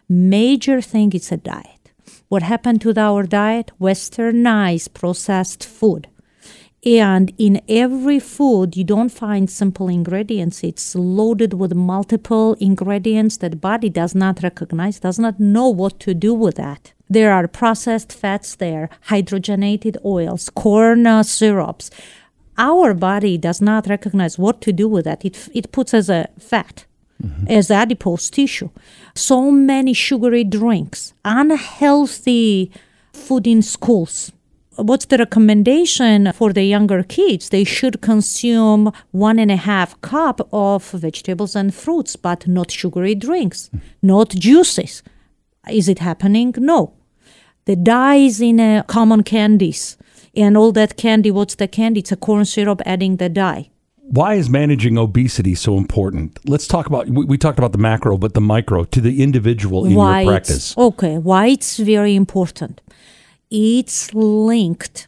Major 0.09 0.81
thing 0.81 1.11
is 1.13 1.31
a 1.31 1.37
diet. 1.37 1.91
What 2.29 2.43
happened 2.43 2.81
to 2.81 2.93
our 2.97 3.23
diet? 3.23 3.71
Westernized 3.79 4.93
processed 4.93 5.65
food. 5.65 6.07
And 6.85 7.33
in 7.37 7.61
every 7.67 8.19
food, 8.19 8.77
you 8.77 8.83
don't 8.83 9.09
find 9.09 9.49
simple 9.49 9.89
ingredients. 9.89 10.63
It's 10.63 10.95
loaded 10.95 11.53
with 11.53 11.73
multiple 11.73 12.55
ingredients 12.59 13.37
that 13.37 13.59
body 13.59 13.89
does 13.89 14.15
not 14.15 14.41
recognize, 14.43 14.99
does 14.99 15.19
not 15.19 15.39
know 15.39 15.67
what 15.67 15.99
to 16.01 16.13
do 16.13 16.33
with 16.33 16.55
that. 16.55 16.93
There 17.09 17.33
are 17.33 17.47
processed 17.47 18.13
fats 18.13 18.55
there, 18.55 18.89
hydrogenated 19.09 19.97
oils, 20.05 20.49
corn 20.49 21.23
syrups, 21.23 21.89
our 22.57 22.93
body 22.93 23.37
does 23.37 23.61
not 23.61 23.87
recognize 23.87 24.39
what 24.39 24.61
to 24.61 24.73
do 24.73 24.87
with 24.87 25.05
that. 25.05 25.23
It, 25.23 25.49
it 25.53 25.71
puts 25.71 25.93
as 25.93 26.09
a 26.09 26.27
fat, 26.39 26.86
mm-hmm. 27.23 27.47
as 27.47 27.71
adipose 27.71 28.29
tissue. 28.29 28.69
So 29.15 29.51
many 29.51 29.93
sugary 29.93 30.43
drinks, 30.43 31.13
unhealthy 31.25 32.71
food 33.13 33.47
in 33.47 33.61
schools. 33.61 34.31
What's 34.75 35.05
the 35.05 35.17
recommendation 35.17 36.31
for 36.33 36.53
the 36.53 36.63
younger 36.63 37.01
kids? 37.01 37.49
They 37.49 37.63
should 37.63 37.99
consume 38.01 38.91
one 39.11 39.39
and 39.39 39.49
a 39.49 39.55
half 39.55 39.99
cup 40.01 40.47
of 40.53 40.87
vegetables 40.91 41.55
and 41.55 41.73
fruits, 41.73 42.15
but 42.15 42.47
not 42.47 42.69
sugary 42.69 43.15
drinks, 43.15 43.71
mm. 43.75 43.81
not 44.03 44.29
juices. 44.29 45.01
Is 45.69 45.89
it 45.89 45.99
happening? 45.99 46.53
No. 46.57 46.93
The 47.65 47.75
dyes 47.75 48.39
in 48.39 48.59
uh, 48.59 48.83
common 48.83 49.23
candies 49.23 49.97
and 50.37 50.55
all 50.55 50.71
that 50.73 50.95
candy, 50.97 51.31
what's 51.31 51.55
the 51.55 51.67
candy? 51.67 52.01
It's 52.01 52.11
a 52.11 52.15
corn 52.15 52.45
syrup 52.45 52.81
adding 52.85 53.17
the 53.17 53.27
dye. 53.27 53.69
Why 54.09 54.35
is 54.35 54.49
managing 54.49 54.97
obesity 54.97 55.53
so 55.53 55.77
important? 55.77 56.39
Let's 56.47 56.65
talk 56.65 56.87
about, 56.87 57.09
we, 57.09 57.25
we 57.25 57.37
talked 57.37 57.59
about 57.59 57.73
the 57.73 57.77
macro, 57.77 58.17
but 58.17 58.33
the 58.35 58.41
micro 58.41 58.85
to 58.85 59.01
the 59.01 59.21
individual 59.21 59.85
in 59.85 59.95
why 59.95 60.21
your 60.21 60.31
practice. 60.31 60.77
Okay, 60.77 61.17
why 61.17 61.47
it's 61.47 61.75
very 61.77 62.15
important. 62.15 62.79
It's 63.51 64.13
linked 64.13 65.07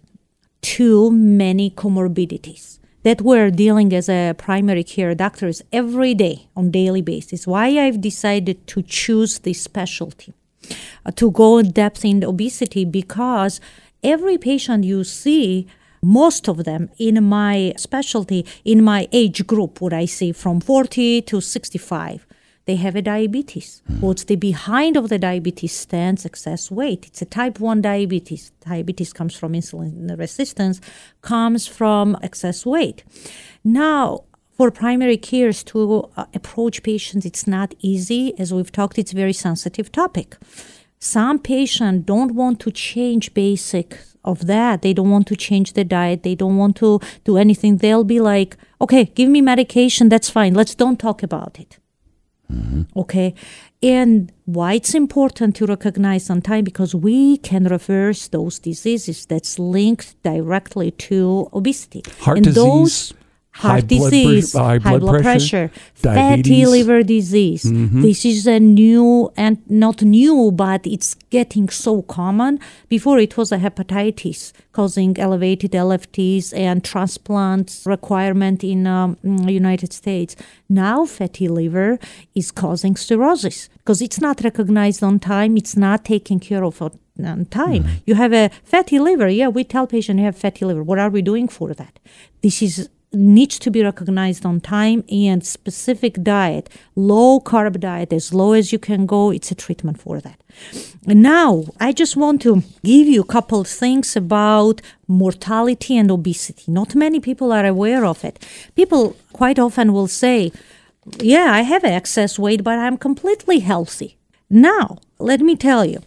to 0.61 1.11
many 1.11 1.71
comorbidities 1.71 2.79
that 3.03 3.21
we're 3.21 3.49
dealing 3.49 3.93
as 3.93 4.09
a 4.09 4.33
primary 4.37 4.83
care 4.83 5.15
doctors 5.15 5.61
every 5.71 6.13
day 6.13 6.49
on 6.57 6.69
daily 6.69 7.01
basis. 7.01 7.47
Why 7.47 7.79
I've 7.79 8.01
decided 8.01 8.67
to 8.67 8.81
choose 8.81 9.39
this 9.39 9.61
specialty, 9.61 10.33
uh, 11.05 11.11
to 11.11 11.31
go 11.31 11.57
in 11.57 11.71
depth 11.71 12.03
in 12.03 12.21
obesity 12.25 12.83
because 12.83 13.61
every 14.03 14.37
patient 14.37 14.83
you 14.83 15.05
see 15.05 15.67
most 16.01 16.47
of 16.47 16.63
them 16.63 16.89
in 16.97 17.23
my 17.23 17.73
specialty 17.77 18.45
in 18.63 18.83
my 18.83 19.07
age 19.11 19.45
group 19.47 19.81
what 19.81 19.93
i 19.93 20.05
see 20.05 20.31
from 20.31 20.59
40 20.59 21.21
to 21.23 21.41
65 21.41 22.25
they 22.69 22.75
have 22.75 22.95
a 22.95 23.01
diabetes. 23.01 23.81
Mm. 23.89 24.01
what's 24.01 24.25
the 24.25 24.35
behind 24.35 24.95
of 24.95 25.09
the 25.09 25.17
diabetes 25.17 25.73
stands 25.73 26.23
excess 26.23 26.69
weight. 26.69 27.07
It's 27.07 27.19
a 27.23 27.25
type 27.25 27.59
1 27.59 27.81
diabetes. 27.81 28.51
Diabetes 28.63 29.11
comes 29.11 29.35
from 29.35 29.53
insulin 29.53 30.15
resistance 30.19 30.79
comes 31.23 31.65
from 31.65 32.15
excess 32.21 32.67
weight. 32.67 33.03
Now 33.63 34.25
for 34.55 34.69
primary 34.69 35.17
cares 35.17 35.63
to 35.71 35.79
uh, 36.15 36.25
approach 36.35 36.83
patients 36.83 37.25
it's 37.25 37.47
not 37.47 37.73
easy. 37.79 38.37
As 38.37 38.53
we've 38.53 38.71
talked 38.71 38.99
it's 38.99 39.13
a 39.13 39.15
very 39.15 39.33
sensitive 39.33 39.91
topic. 39.91 40.37
Some 40.99 41.39
patients 41.39 42.05
don't 42.05 42.33
want 42.35 42.59
to 42.59 42.69
change 42.71 43.33
basic 43.33 43.97
of 44.23 44.47
that. 44.47 44.81
They 44.81 44.93
don't 44.93 45.09
want 45.09 45.27
to 45.27 45.35
change 45.35 45.73
the 45.73 45.83
diet. 45.83 46.23
They 46.23 46.35
don't 46.35 46.57
want 46.57 46.75
to 46.77 46.99
do 47.23 47.37
anything. 47.37 47.77
They'll 47.77 48.03
be 48.03 48.19
like 48.19 48.57
okay 48.81 49.05
give 49.05 49.29
me 49.29 49.41
medication. 49.41 50.09
That's 50.09 50.29
fine. 50.29 50.53
Let's 50.53 50.75
don't 50.75 50.99
talk 50.99 51.23
about 51.23 51.59
it. 51.59 51.79
Mm-hmm. 52.51 52.99
okay? 52.99 53.35
And 53.83 54.31
why 54.45 54.73
it's 54.73 54.95
important 54.95 55.55
to 55.57 55.67
recognize 55.67 56.29
on 56.29 56.41
time 56.41 56.63
because 56.63 56.95
we 56.95 57.37
can 57.37 57.65
reverse 57.65 58.27
those 58.27 58.57
diseases 58.57 59.25
that's 59.27 59.59
linked 59.59 60.21
directly 60.23 60.91
to 60.91 61.47
obesity. 61.53 62.01
Heart 62.21 62.37
and 62.37 62.45
disease. 62.45 62.63
those 62.63 63.13
heart 63.59 63.81
high 63.81 63.87
disease, 63.87 64.53
blood, 64.53 64.81
high, 64.81 64.89
high 64.89 64.97
blood, 64.99 65.21
pressure, 65.21 65.67
pressure 65.67 65.81
fatty 65.95 66.65
liver 66.65 67.03
disease. 67.03 67.63
Mm-hmm. 67.65 68.01
This 68.01 68.25
is 68.25 68.47
a 68.47 68.59
new 68.59 69.31
and 69.35 69.57
not 69.69 70.01
new, 70.01 70.51
but 70.51 70.87
it's 70.87 71.15
getting 71.29 71.67
so 71.67 72.01
common. 72.03 72.59
Before 72.87 73.19
it 73.19 73.35
was 73.35 73.51
a 73.51 73.57
hepatitis 73.57 74.53
causing 74.71 75.19
elevated 75.19 75.71
LFTs 75.71 76.45
and 76.55 76.83
transplants 76.85 77.85
requirement 77.85 78.63
in 78.63 78.87
um, 78.87 79.17
United 79.23 79.91
States. 79.91 80.37
Now 80.69 81.05
fatty 81.05 81.49
liver 81.49 81.99
is 82.33 82.51
causing 82.51 82.95
cirrhosis 82.95 83.69
because 83.79 84.01
it's 84.01 84.21
not 84.21 84.41
recognized 84.41 85.03
on 85.03 85.19
time. 85.19 85.57
It's 85.57 85.75
not 85.75 86.05
taken 86.05 86.39
care 86.39 86.63
of 86.63 86.81
on 86.81 87.45
time. 87.45 87.83
Mm-hmm. 87.83 87.95
You 88.05 88.15
have 88.15 88.31
a 88.31 88.49
fatty 88.63 88.99
liver. 88.99 89.27
Yeah, 89.27 89.49
we 89.49 89.65
tell 89.65 89.85
patients 89.85 90.19
you 90.19 90.25
have 90.25 90.37
fatty 90.37 90.63
liver. 90.63 90.83
What 90.83 90.99
are 90.99 91.09
we 91.09 91.21
doing 91.21 91.49
for 91.49 91.73
that? 91.73 91.99
This 92.41 92.61
is 92.61 92.89
needs 93.11 93.57
to 93.59 93.71
be 93.71 93.83
recognized 93.83 94.45
on 94.45 94.61
time 94.61 95.03
and 95.09 95.43
specific 95.45 96.21
diet 96.21 96.69
low 96.95 97.39
carb 97.39 97.79
diet 97.79 98.13
as 98.13 98.33
low 98.33 98.53
as 98.53 98.71
you 98.71 98.77
can 98.77 99.05
go 99.07 99.31
it's 99.31 99.51
a 99.51 99.55
treatment 99.55 99.99
for 99.99 100.19
that. 100.21 100.39
And 101.07 101.23
now 101.23 101.65
i 101.79 101.91
just 101.91 102.15
want 102.15 102.41
to 102.43 102.63
give 102.83 103.07
you 103.07 103.21
a 103.21 103.31
couple 103.33 103.63
things 103.63 104.15
about 104.15 104.81
mortality 105.07 105.97
and 105.97 106.11
obesity. 106.11 106.71
Not 106.71 106.93
many 106.93 107.19
people 107.19 107.51
are 107.51 107.65
aware 107.65 108.05
of 108.05 108.23
it. 108.23 108.45
People 108.75 109.15
quite 109.33 109.57
often 109.57 109.91
will 109.91 110.07
say 110.07 110.51
yeah 111.19 111.51
i 111.51 111.61
have 111.61 111.83
excess 111.83 112.37
weight 112.37 112.63
but 112.63 112.77
i'm 112.77 112.97
completely 112.97 113.59
healthy. 113.59 114.17
Now 114.51 114.99
let 115.17 115.39
me 115.39 115.55
tell 115.55 115.83
you 115.83 116.01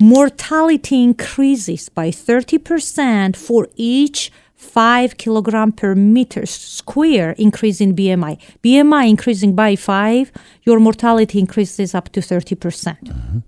mortality 0.00 1.02
increases 1.02 1.88
by 1.88 2.10
30% 2.10 3.36
for 3.36 3.68
each 3.76 4.30
5 4.58 5.16
kilogram 5.16 5.72
per 5.72 5.94
meter 5.94 6.44
square 6.44 7.30
increase 7.38 7.80
in 7.80 7.94
BMI. 7.94 8.38
BMI 8.62 9.08
increasing 9.08 9.54
by 9.54 9.76
5, 9.76 10.32
your 10.64 10.80
mortality 10.80 11.38
increases 11.38 11.94
up 11.94 12.10
to 12.10 12.20
30%. 12.20 12.60
percent 12.60 13.04
mm-hmm. 13.04 13.38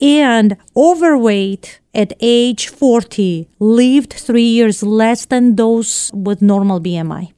And 0.00 0.56
overweight 0.76 1.80
at 1.94 2.12
age 2.20 2.68
40 2.68 3.48
lived 3.60 4.12
three 4.14 4.48
years 4.48 4.82
less 4.82 5.26
than 5.26 5.56
those 5.56 6.10
with 6.12 6.42
normal 6.42 6.80
BMI. 6.80 7.32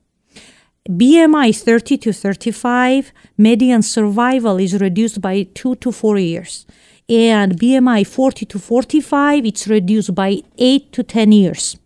BMI 0.89 1.57
30 1.57 1.99
to 1.99 2.13
35, 2.13 3.13
median 3.37 3.83
survival 3.83 4.59
is 4.59 4.81
reduced 4.81 5.21
by 5.21 5.43
two 5.55 5.75
to 5.77 5.93
four 5.93 6.19
years. 6.19 6.67
And 7.09 7.59
BMI 7.61 8.07
40 8.07 8.47
to 8.47 8.59
45, 8.59 9.45
it's 9.45 9.69
reduced 9.69 10.15
by 10.15 10.41
eight 10.57 10.93
to 10.93 11.03
10 11.03 11.33
years. 11.33 11.77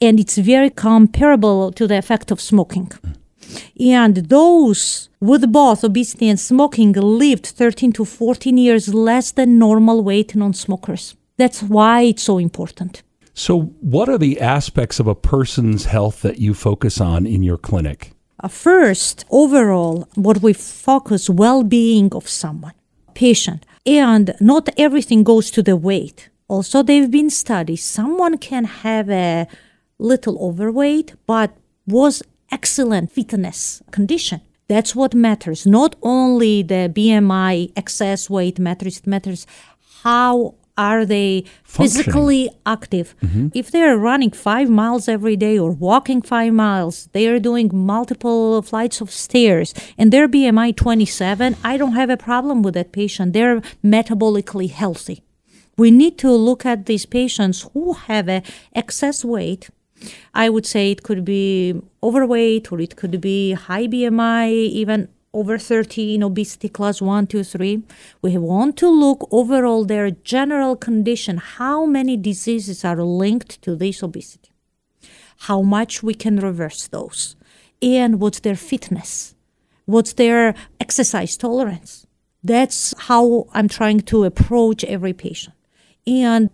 And 0.00 0.20
it's 0.20 0.38
very 0.38 0.70
comparable 0.70 1.72
to 1.72 1.86
the 1.86 1.98
effect 1.98 2.30
of 2.30 2.40
smoking. 2.40 2.90
And 3.78 4.16
those 4.16 5.08
with 5.20 5.52
both 5.52 5.84
obesity 5.84 6.28
and 6.28 6.38
smoking 6.38 6.92
lived 6.92 7.46
13 7.46 7.92
to 7.92 8.04
14 8.04 8.58
years 8.58 8.92
less 8.92 9.32
than 9.32 9.58
normal 9.58 10.02
weight 10.02 10.34
non 10.36 10.52
smokers. 10.52 11.16
That's 11.36 11.62
why 11.62 12.02
it's 12.02 12.22
so 12.22 12.38
important. 12.38 13.02
So, 13.36 13.62
what 13.80 14.08
are 14.08 14.18
the 14.18 14.40
aspects 14.40 15.00
of 15.00 15.08
a 15.08 15.14
person's 15.14 15.86
health 15.86 16.22
that 16.22 16.38
you 16.38 16.54
focus 16.54 17.00
on 17.00 17.26
in 17.26 17.42
your 17.42 17.58
clinic? 17.58 18.12
Uh, 18.38 18.48
first, 18.48 19.24
overall, 19.30 20.06
what 20.14 20.40
we 20.40 20.52
focus 20.52 21.28
well-being 21.28 22.14
of 22.14 22.28
someone, 22.28 22.74
patient, 23.14 23.66
and 23.84 24.34
not 24.40 24.68
everything 24.76 25.24
goes 25.24 25.50
to 25.50 25.62
the 25.62 25.76
weight. 25.76 26.28
Also, 26.46 26.82
there 26.84 27.00
have 27.00 27.10
been 27.10 27.30
studies. 27.30 27.82
Someone 27.82 28.38
can 28.38 28.64
have 28.64 29.10
a 29.10 29.48
little 30.04 30.38
overweight, 30.38 31.14
but 31.26 31.56
was 31.86 32.22
excellent 32.50 33.10
fitness 33.10 33.82
condition. 33.90 34.40
That's 34.68 34.94
what 34.96 35.14
matters. 35.14 35.66
Not 35.66 35.96
only 36.02 36.62
the 36.62 36.90
BMI 36.96 37.72
excess 37.76 38.30
weight 38.30 38.58
matters, 38.58 38.98
it 38.98 39.06
matters 39.06 39.46
how 40.02 40.54
are 40.76 41.04
they 41.06 41.44
physically 41.62 42.50
active? 42.66 43.14
Mm-hmm. 43.22 43.48
If 43.54 43.70
they're 43.70 43.96
running 43.96 44.32
five 44.32 44.68
miles 44.68 45.08
every 45.08 45.36
day 45.36 45.58
or 45.58 45.70
walking 45.70 46.20
five 46.22 46.52
miles, 46.52 47.08
they 47.12 47.28
are 47.28 47.38
doing 47.38 47.70
multiple 47.72 48.60
flights 48.62 49.00
of 49.00 49.10
stairs, 49.10 49.72
and 49.96 50.12
their 50.12 50.28
BMI 50.28 50.74
27, 50.76 51.56
I 51.62 51.76
don't 51.76 51.92
have 51.92 52.10
a 52.10 52.16
problem 52.16 52.62
with 52.62 52.74
that 52.74 52.92
patient. 52.92 53.32
They're 53.32 53.60
metabolically 53.84 54.70
healthy. 54.70 55.22
We 55.76 55.90
need 55.90 56.18
to 56.18 56.30
look 56.30 56.64
at 56.64 56.86
these 56.86 57.06
patients 57.06 57.66
who 57.72 57.94
have 57.94 58.28
a 58.28 58.42
excess 58.74 59.24
weight. 59.24 59.70
I 60.34 60.48
would 60.48 60.66
say 60.66 60.90
it 60.90 61.02
could 61.02 61.24
be 61.24 61.80
overweight 62.02 62.72
or 62.72 62.80
it 62.80 62.96
could 62.96 63.20
be 63.20 63.52
high 63.52 63.86
BMI, 63.86 64.50
even 64.50 65.08
over 65.32 65.58
30 65.58 66.14
in 66.14 66.22
obesity 66.22 66.68
class 66.68 67.02
1 67.02 67.26
2 67.26 67.42
3 67.42 67.82
we 68.22 68.38
want 68.38 68.76
to 68.76 68.88
look 68.88 69.26
overall 69.32 69.84
their 69.84 70.08
general 70.12 70.76
condition 70.76 71.38
how 71.38 71.84
many 71.84 72.16
diseases 72.16 72.84
are 72.84 73.02
linked 73.02 73.60
to 73.60 73.74
this 73.74 74.00
obesity 74.00 74.52
how 75.48 75.60
much 75.60 76.04
we 76.04 76.14
can 76.14 76.38
reverse 76.38 76.86
those 76.86 77.34
and 77.82 78.20
what's 78.20 78.38
their 78.40 78.54
fitness 78.54 79.34
what's 79.86 80.14
their 80.14 80.54
exercise 80.80 81.36
tolerance. 81.36 82.06
That's 82.42 82.94
how 82.98 83.46
i'm 83.52 83.68
trying 83.68 84.00
to 84.00 84.24
approach 84.24 84.84
every 84.84 85.12
patient. 85.12 85.54
And 86.06 86.50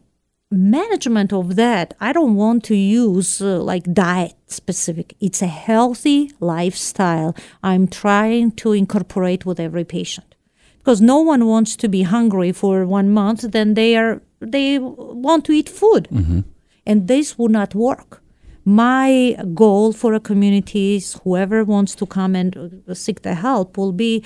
management 0.51 1.33
of 1.33 1.55
that 1.57 1.95
i 2.01 2.13
don't 2.13 2.35
want 2.35 2.65
to 2.65 2.75
use 2.75 3.41
uh, 3.41 3.61
like 3.61 3.93
diet 3.93 4.35
specific. 4.53 5.17
It's 5.21 5.43
a 5.43 5.47
healthy 5.47 6.33
lifestyle. 6.41 7.35
I'm 7.63 7.89
trying 7.89 8.53
to 8.53 8.73
incorporate 8.73 9.47
with 9.47 9.61
every 9.61 9.85
patient. 9.85 10.35
Because 10.79 11.01
no 11.01 11.21
one 11.21 11.47
wants 11.47 11.77
to 11.77 11.89
be 11.89 12.03
hungry 12.03 12.53
for 12.53 12.87
one 12.87 13.11
month 13.11 13.43
then 13.53 13.75
they 13.75 13.97
are 13.97 14.23
they 14.41 14.79
want 14.79 15.45
to 15.47 15.53
eat 15.53 15.69
food. 15.69 16.09
Mm-hmm. 16.11 16.41
and 16.87 17.09
this 17.09 17.39
would 17.39 17.53
not 17.53 17.75
work. 17.75 18.23
My 18.65 19.37
goal 19.55 19.93
for 19.93 20.15
a 20.15 20.21
community 20.21 20.97
is 20.97 21.19
whoever 21.25 21.65
wants 21.65 21.95
to 21.97 22.07
come 22.07 22.35
and 22.35 22.83
uh, 22.89 22.95
seek 22.95 23.23
the 23.23 23.35
help 23.35 23.77
will 23.77 23.93
be 23.93 24.25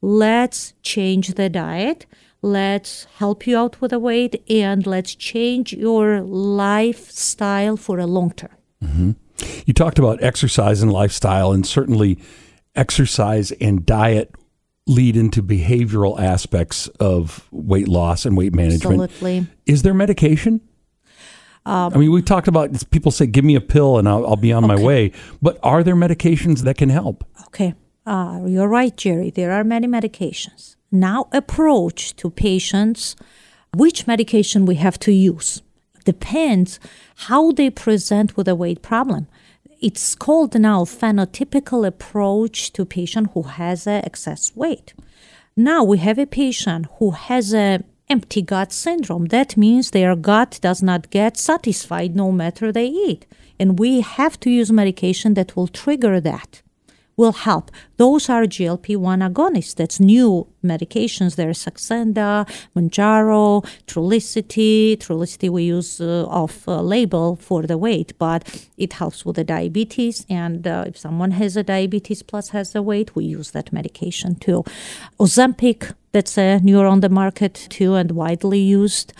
let's 0.00 0.74
change 0.82 1.34
the 1.34 1.48
diet 1.48 2.06
let's 2.46 3.06
help 3.16 3.46
you 3.46 3.58
out 3.58 3.80
with 3.80 3.90
the 3.90 3.98
weight 3.98 4.42
and 4.48 4.86
let's 4.86 5.14
change 5.14 5.72
your 5.72 6.20
lifestyle 6.20 7.76
for 7.76 7.98
a 7.98 8.06
long 8.06 8.30
term. 8.30 8.56
Mm-hmm. 8.82 9.10
You 9.66 9.74
talked 9.74 9.98
about 9.98 10.22
exercise 10.22 10.80
and 10.80 10.92
lifestyle, 10.92 11.52
and 11.52 11.66
certainly 11.66 12.18
exercise 12.74 13.52
and 13.52 13.84
diet 13.84 14.34
lead 14.86 15.16
into 15.16 15.42
behavioral 15.42 16.18
aspects 16.20 16.86
of 17.00 17.46
weight 17.50 17.88
loss 17.88 18.24
and 18.24 18.36
weight 18.36 18.54
management. 18.54 19.02
Absolutely. 19.02 19.46
Is 19.66 19.82
there 19.82 19.92
medication? 19.92 20.60
Um, 21.66 21.92
I 21.92 21.98
mean, 21.98 22.12
we 22.12 22.22
talked 22.22 22.46
about 22.46 22.88
people 22.90 23.10
say, 23.10 23.26
"Give 23.26 23.44
me 23.44 23.56
a 23.56 23.60
pill 23.60 23.98
and 23.98 24.08
I'll, 24.08 24.24
I'll 24.24 24.36
be 24.36 24.52
on 24.52 24.64
okay. 24.64 24.74
my 24.74 24.80
way." 24.80 25.12
But 25.42 25.58
are 25.64 25.82
there 25.82 25.96
medications 25.96 26.60
that 26.60 26.76
can 26.76 26.90
help? 26.90 27.24
Okay, 27.48 27.74
uh, 28.06 28.40
you're 28.46 28.68
right, 28.68 28.96
Jerry. 28.96 29.30
There 29.30 29.50
are 29.50 29.64
many 29.64 29.88
medications 29.88 30.75
now 30.90 31.28
approach 31.32 32.16
to 32.16 32.30
patients 32.30 33.16
which 33.74 34.06
medication 34.06 34.64
we 34.64 34.76
have 34.76 34.98
to 35.00 35.12
use. 35.12 35.62
Depends 36.04 36.78
how 37.28 37.52
they 37.52 37.68
present 37.70 38.36
with 38.36 38.48
a 38.48 38.54
weight 38.54 38.80
problem. 38.80 39.26
It's 39.80 40.14
called 40.14 40.58
now 40.58 40.84
phenotypical 40.84 41.86
approach 41.86 42.72
to 42.72 42.84
patient 42.84 43.30
who 43.34 43.42
has 43.42 43.86
a 43.86 44.04
excess 44.04 44.54
weight. 44.56 44.94
Now 45.56 45.84
we 45.84 45.98
have 45.98 46.18
a 46.18 46.26
patient 46.26 46.86
who 46.98 47.10
has 47.10 47.52
a 47.52 47.80
empty 48.08 48.40
gut 48.40 48.72
syndrome. 48.72 49.26
That 49.26 49.56
means 49.56 49.90
their 49.90 50.14
gut 50.16 50.58
does 50.62 50.82
not 50.82 51.10
get 51.10 51.36
satisfied 51.36 52.14
no 52.14 52.30
matter 52.30 52.70
they 52.70 52.86
eat. 52.86 53.26
And 53.58 53.78
we 53.78 54.00
have 54.00 54.38
to 54.40 54.50
use 54.50 54.70
medication 54.70 55.34
that 55.34 55.56
will 55.56 55.68
trigger 55.68 56.20
that 56.20 56.62
will 57.16 57.32
help. 57.32 57.70
Those 57.96 58.28
are 58.28 58.44
GLP-1 58.44 59.26
agonists. 59.26 59.74
That's 59.74 59.98
new 59.98 60.46
medications. 60.62 61.36
There's 61.36 61.64
Saxenda, 61.64 62.46
Mounjaro, 62.76 63.64
Trulicity. 63.86 64.98
Trulicity 64.98 65.48
we 65.48 65.64
use 65.64 66.00
uh, 66.00 66.26
off 66.26 66.68
uh, 66.68 66.80
label 66.82 67.36
for 67.36 67.62
the 67.62 67.78
weight, 67.78 68.12
but 68.18 68.68
it 68.76 68.94
helps 68.94 69.24
with 69.24 69.36
the 69.36 69.44
diabetes. 69.44 70.26
And 70.28 70.66
uh, 70.66 70.84
if 70.86 70.98
someone 70.98 71.30
has 71.32 71.56
a 71.56 71.62
diabetes 71.62 72.22
plus 72.22 72.50
has 72.50 72.74
a 72.74 72.82
weight, 72.82 73.16
we 73.16 73.24
use 73.24 73.52
that 73.52 73.72
medication 73.72 74.34
too. 74.34 74.64
Ozempic, 75.18 75.94
that's 76.12 76.36
a 76.36 76.60
newer 76.60 76.86
on 76.86 77.00
the 77.00 77.08
market 77.08 77.66
too 77.70 77.94
and 77.94 78.12
widely 78.12 78.60
used 78.60 79.12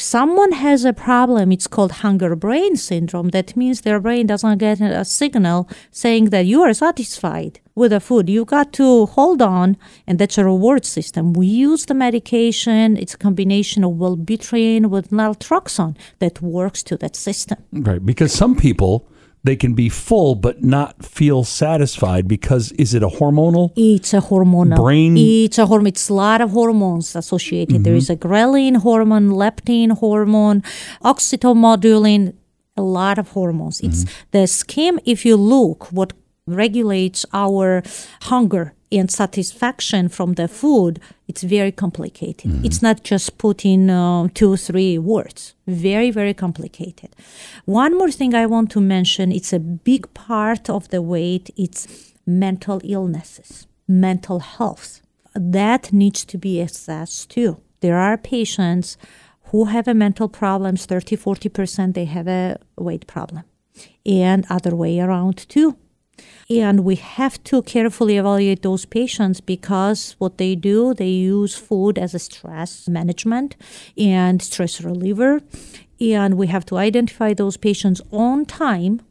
someone 0.00 0.52
has 0.52 0.84
a 0.84 0.92
problem, 0.92 1.52
it's 1.52 1.66
called 1.66 1.92
hunger 1.92 2.34
brain 2.36 2.76
syndrome. 2.76 3.30
That 3.30 3.56
means 3.56 3.80
their 3.80 4.00
brain 4.00 4.26
doesn't 4.26 4.58
get 4.58 4.80
a 4.80 5.04
signal 5.04 5.68
saying 5.90 6.26
that 6.30 6.46
you 6.46 6.62
are 6.62 6.74
satisfied 6.74 7.60
with 7.74 7.90
the 7.90 8.00
food. 8.00 8.28
You 8.28 8.44
got 8.44 8.72
to 8.74 9.06
hold 9.06 9.42
on, 9.42 9.76
and 10.06 10.18
that's 10.18 10.38
a 10.38 10.44
reward 10.44 10.84
system. 10.84 11.32
We 11.32 11.46
use 11.46 11.86
the 11.86 11.94
medication, 11.94 12.96
it's 12.96 13.14
a 13.14 13.18
combination 13.18 13.84
of 13.84 13.92
Wellbutrin 13.92 14.86
with 14.86 15.10
naltrexone 15.10 15.96
that 16.18 16.42
works 16.42 16.82
to 16.84 16.96
that 16.98 17.16
system. 17.16 17.58
Right, 17.72 18.04
because 18.04 18.32
some 18.32 18.56
people 18.56 19.08
they 19.48 19.56
can 19.56 19.72
be 19.72 19.88
full 19.88 20.34
but 20.34 20.62
not 20.62 21.02
feel 21.02 21.42
satisfied 21.42 22.28
because 22.28 22.70
is 22.72 22.92
it 22.92 23.02
a 23.02 23.08
hormonal? 23.08 23.72
It's 23.76 24.12
a 24.12 24.20
hormonal 24.20 24.76
brain. 24.76 25.16
It's 25.16 25.56
a 25.56 25.64
hormone. 25.64 25.86
It's 25.86 26.10
a 26.10 26.14
lot 26.14 26.42
of 26.42 26.50
hormones 26.50 27.16
associated. 27.16 27.76
Mm-hmm. 27.76 27.82
There 27.84 27.94
is 27.94 28.10
a 28.10 28.16
ghrelin 28.16 28.76
hormone, 28.76 29.30
leptin 29.30 29.92
hormone, 29.92 30.60
oxytocin, 31.02 31.56
motilin 31.64 32.34
a 32.76 32.82
lot 32.82 33.18
of 33.18 33.30
hormones. 33.30 33.80
It's 33.80 34.04
mm-hmm. 34.04 34.28
the 34.32 34.46
scheme. 34.46 35.00
If 35.06 35.24
you 35.24 35.36
look, 35.36 35.90
what 35.92 36.12
regulates 36.48 37.24
our 37.32 37.82
hunger 38.22 38.74
and 38.90 39.10
satisfaction 39.10 40.08
from 40.08 40.34
the 40.34 40.48
food, 40.48 41.00
it's 41.26 41.42
very 41.42 41.72
complicated. 41.72 42.50
Mm-hmm. 42.50 42.64
It's 42.64 42.82
not 42.82 43.02
just 43.02 43.38
put 43.38 43.64
in 43.64 43.90
uh, 43.90 44.28
two, 44.34 44.56
three 44.56 44.98
words. 44.98 45.54
Very, 45.66 46.10
very 46.10 46.34
complicated. 46.34 47.14
One 47.66 47.96
more 47.96 48.10
thing 48.10 48.34
I 48.34 48.46
want 48.46 48.70
to 48.72 48.80
mention 48.80 49.30
it's 49.30 49.52
a 49.52 49.60
big 49.60 50.12
part 50.14 50.70
of 50.70 50.88
the 50.88 51.02
weight, 51.02 51.50
it's 51.56 52.14
mental 52.26 52.80
illnesses, 52.84 53.66
mental 53.86 54.40
health. 54.40 55.02
That 55.34 55.92
needs 55.92 56.24
to 56.24 56.38
be 56.38 56.60
assessed 56.60 57.30
too. 57.30 57.60
There 57.80 57.98
are 57.98 58.16
patients 58.16 58.96
who 59.50 59.66
have 59.66 59.86
a 59.88 59.94
mental 59.94 60.28
problems, 60.28 60.84
30, 60.86 61.16
40% 61.16 61.94
they 61.94 62.04
have 62.06 62.26
a 62.26 62.58
weight 62.76 63.06
problem. 63.06 63.44
And 64.04 64.46
other 64.50 64.74
way 64.74 64.98
around 64.98 65.48
too 65.48 65.76
and 66.50 66.84
we 66.84 66.96
have 66.96 67.42
to 67.44 67.62
carefully 67.62 68.16
evaluate 68.16 68.62
those 68.62 68.84
patients 68.84 69.40
because 69.40 70.16
what 70.18 70.38
they 70.38 70.54
do, 70.54 70.94
they 70.94 71.08
use 71.08 71.54
food 71.54 71.98
as 71.98 72.14
a 72.14 72.18
stress 72.18 72.88
management 72.88 73.56
and 73.96 74.40
stress 74.42 74.80
reliever. 74.80 75.40
And 76.00 76.36
we 76.36 76.46
have 76.46 76.64
to 76.66 76.76
identify 76.76 77.34
those 77.34 77.56
patients 77.56 78.00
on 78.12 78.46
time 78.46 79.02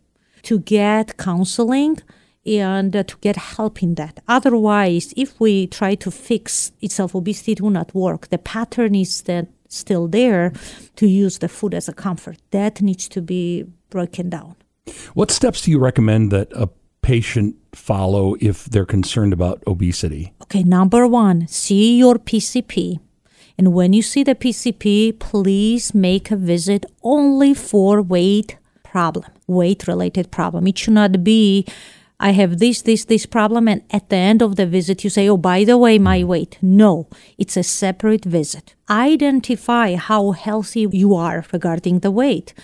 to 0.44 0.60
get 0.60 1.18
counseling 1.18 1.98
and 2.46 2.96
uh, 2.96 3.04
to 3.04 3.18
get 3.18 3.36
help 3.36 3.84
in 3.84 3.96
that. 3.96 4.20
Otherwise, 4.28 5.14
if 5.18 5.40
we 5.40 5.68
try 5.68 5.96
to 5.96 6.10
fix 6.10 6.72
itself 6.82 7.14
obesity, 7.14 7.52
it 7.52 7.62
will 7.62 7.70
not 7.70 7.94
work. 7.94 8.30
The 8.30 8.38
pattern 8.38 8.96
is 8.96 9.24
that 9.24 9.48
still 9.68 10.08
there 10.08 10.54
to 10.96 11.08
use 11.08 11.40
the 11.40 11.50
food 11.50 11.74
as 11.74 11.90
a 11.90 11.94
comfort. 11.94 12.38
That 12.52 12.82
needs 12.82 13.10
to 13.10 13.22
be 13.22 13.66
broken 13.90 14.30
down. 14.30 14.56
What 15.14 15.32
steps 15.32 15.62
do 15.62 15.72
you 15.72 15.80
recommend 15.80 16.32
that 16.32 16.52
a 16.54 16.70
patient 17.08 17.56
follow 17.74 18.36
if 18.42 18.66
they're 18.66 18.92
concerned 18.98 19.32
about 19.32 19.64
obesity? 19.66 20.34
Okay, 20.44 20.64
number 20.64 21.08
one, 21.08 21.48
see 21.48 21.98
your 21.98 22.16
PCP. 22.16 23.00
And 23.58 23.74
when 23.74 23.94
you 23.94 24.02
see 24.02 24.24
the 24.24 24.36
PCP, 24.36 25.18
please 25.18 25.96
make 25.96 26.32
a 26.32 26.36
visit 26.36 26.86
only 27.02 27.54
for 27.54 28.02
weight 28.02 28.58
problem, 28.84 29.32
weight 29.48 29.88
related 29.88 30.32
problem. 30.32 30.68
It 30.68 30.78
should 30.78 30.96
not 30.96 31.24
be 31.24 31.66
I 32.20 32.32
have 32.32 32.58
this, 32.58 32.82
this, 32.82 33.06
this 33.06 33.28
problem, 33.28 33.68
and 33.68 33.84
at 33.92 34.10
the 34.10 34.16
end 34.16 34.42
of 34.42 34.56
the 34.56 34.66
visit, 34.66 35.04
you 35.04 35.10
say, 35.12 35.30
Oh, 35.30 35.38
by 35.38 35.64
the 35.64 35.78
way, 35.78 36.00
my 36.00 36.22
mm. 36.22 36.26
weight. 36.26 36.58
No, 36.64 37.08
it's 37.38 37.56
a 37.56 37.62
separate 37.64 38.26
visit. 38.26 38.74
Identify 38.90 39.96
how 39.96 40.32
healthy 40.32 40.88
you 40.92 41.14
are 41.14 41.46
regarding 41.54 42.00
the 42.00 42.10
weight. 42.10 42.56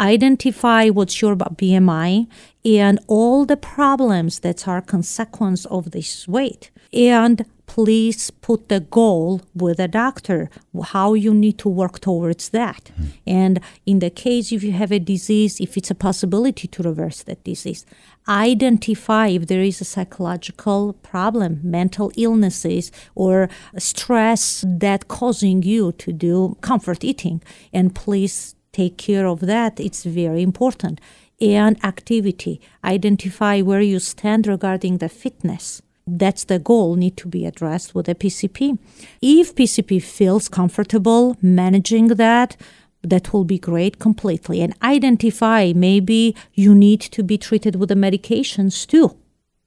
Identify 0.00 0.88
what's 0.90 1.20
your 1.20 1.36
BMI 1.36 2.28
and 2.64 2.98
all 3.06 3.44
the 3.44 3.56
problems 3.56 4.40
that 4.40 4.68
are 4.68 4.80
consequence 4.80 5.64
of 5.66 5.90
this 5.90 6.28
weight. 6.28 6.70
And 6.92 7.44
please 7.68 8.30
put 8.30 8.68
the 8.68 8.80
goal 8.80 9.42
with 9.54 9.78
a 9.78 9.86
doctor 9.86 10.50
how 10.94 11.14
you 11.14 11.32
need 11.34 11.58
to 11.58 11.68
work 11.68 12.00
towards 12.00 12.48
that 12.48 12.90
mm. 12.98 13.10
and 13.26 13.60
in 13.84 13.98
the 13.98 14.10
case 14.10 14.50
if 14.50 14.64
you 14.64 14.72
have 14.72 14.90
a 14.90 14.98
disease 14.98 15.60
if 15.60 15.76
it's 15.76 15.90
a 15.90 15.94
possibility 15.94 16.66
to 16.66 16.82
reverse 16.82 17.22
that 17.22 17.44
disease 17.44 17.84
identify 18.26 19.28
if 19.28 19.46
there 19.46 19.60
is 19.60 19.80
a 19.80 19.84
psychological 19.84 20.94
problem 21.02 21.60
mental 21.62 22.10
illnesses 22.16 22.90
or 23.14 23.50
stress 23.76 24.64
that 24.66 25.06
causing 25.08 25.62
you 25.62 25.92
to 25.92 26.10
do 26.10 26.56
comfort 26.62 27.04
eating 27.04 27.42
and 27.72 27.94
please 27.94 28.54
take 28.78 28.96
care 29.08 29.26
of 29.26 29.38
that 29.52 29.72
it's 29.86 30.04
very 30.04 30.42
important 30.50 30.96
and 31.40 31.74
activity 31.92 32.54
identify 32.84 33.54
where 33.68 33.84
you 33.92 33.98
stand 33.98 34.42
regarding 34.46 34.94
the 34.98 35.10
fitness 35.22 35.66
that's 36.08 36.44
the 36.44 36.58
goal 36.58 36.96
need 36.96 37.16
to 37.18 37.28
be 37.28 37.44
addressed 37.44 37.94
with 37.94 38.08
a 38.08 38.14
PCP. 38.14 38.78
If 39.20 39.54
PCP 39.54 40.02
feels 40.02 40.48
comfortable 40.48 41.36
managing 41.42 42.08
that, 42.08 42.56
that 43.02 43.32
will 43.32 43.44
be 43.44 43.58
great 43.58 43.98
completely. 43.98 44.60
And 44.62 44.74
identify 44.82 45.72
maybe 45.74 46.34
you 46.54 46.74
need 46.74 47.00
to 47.00 47.22
be 47.22 47.38
treated 47.38 47.76
with 47.76 47.90
the 47.90 47.94
medications 47.94 48.86
too. 48.86 49.16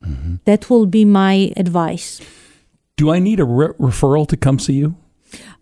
Mm-hmm. 0.03 0.35
That 0.45 0.69
will 0.69 0.85
be 0.85 1.05
my 1.05 1.53
advice. 1.55 2.19
Do 2.97 3.11
I 3.11 3.19
need 3.19 3.39
a 3.39 3.45
re- 3.45 3.73
referral 3.79 4.27
to 4.27 4.37
come 4.37 4.59
see 4.59 4.73
you? 4.73 4.95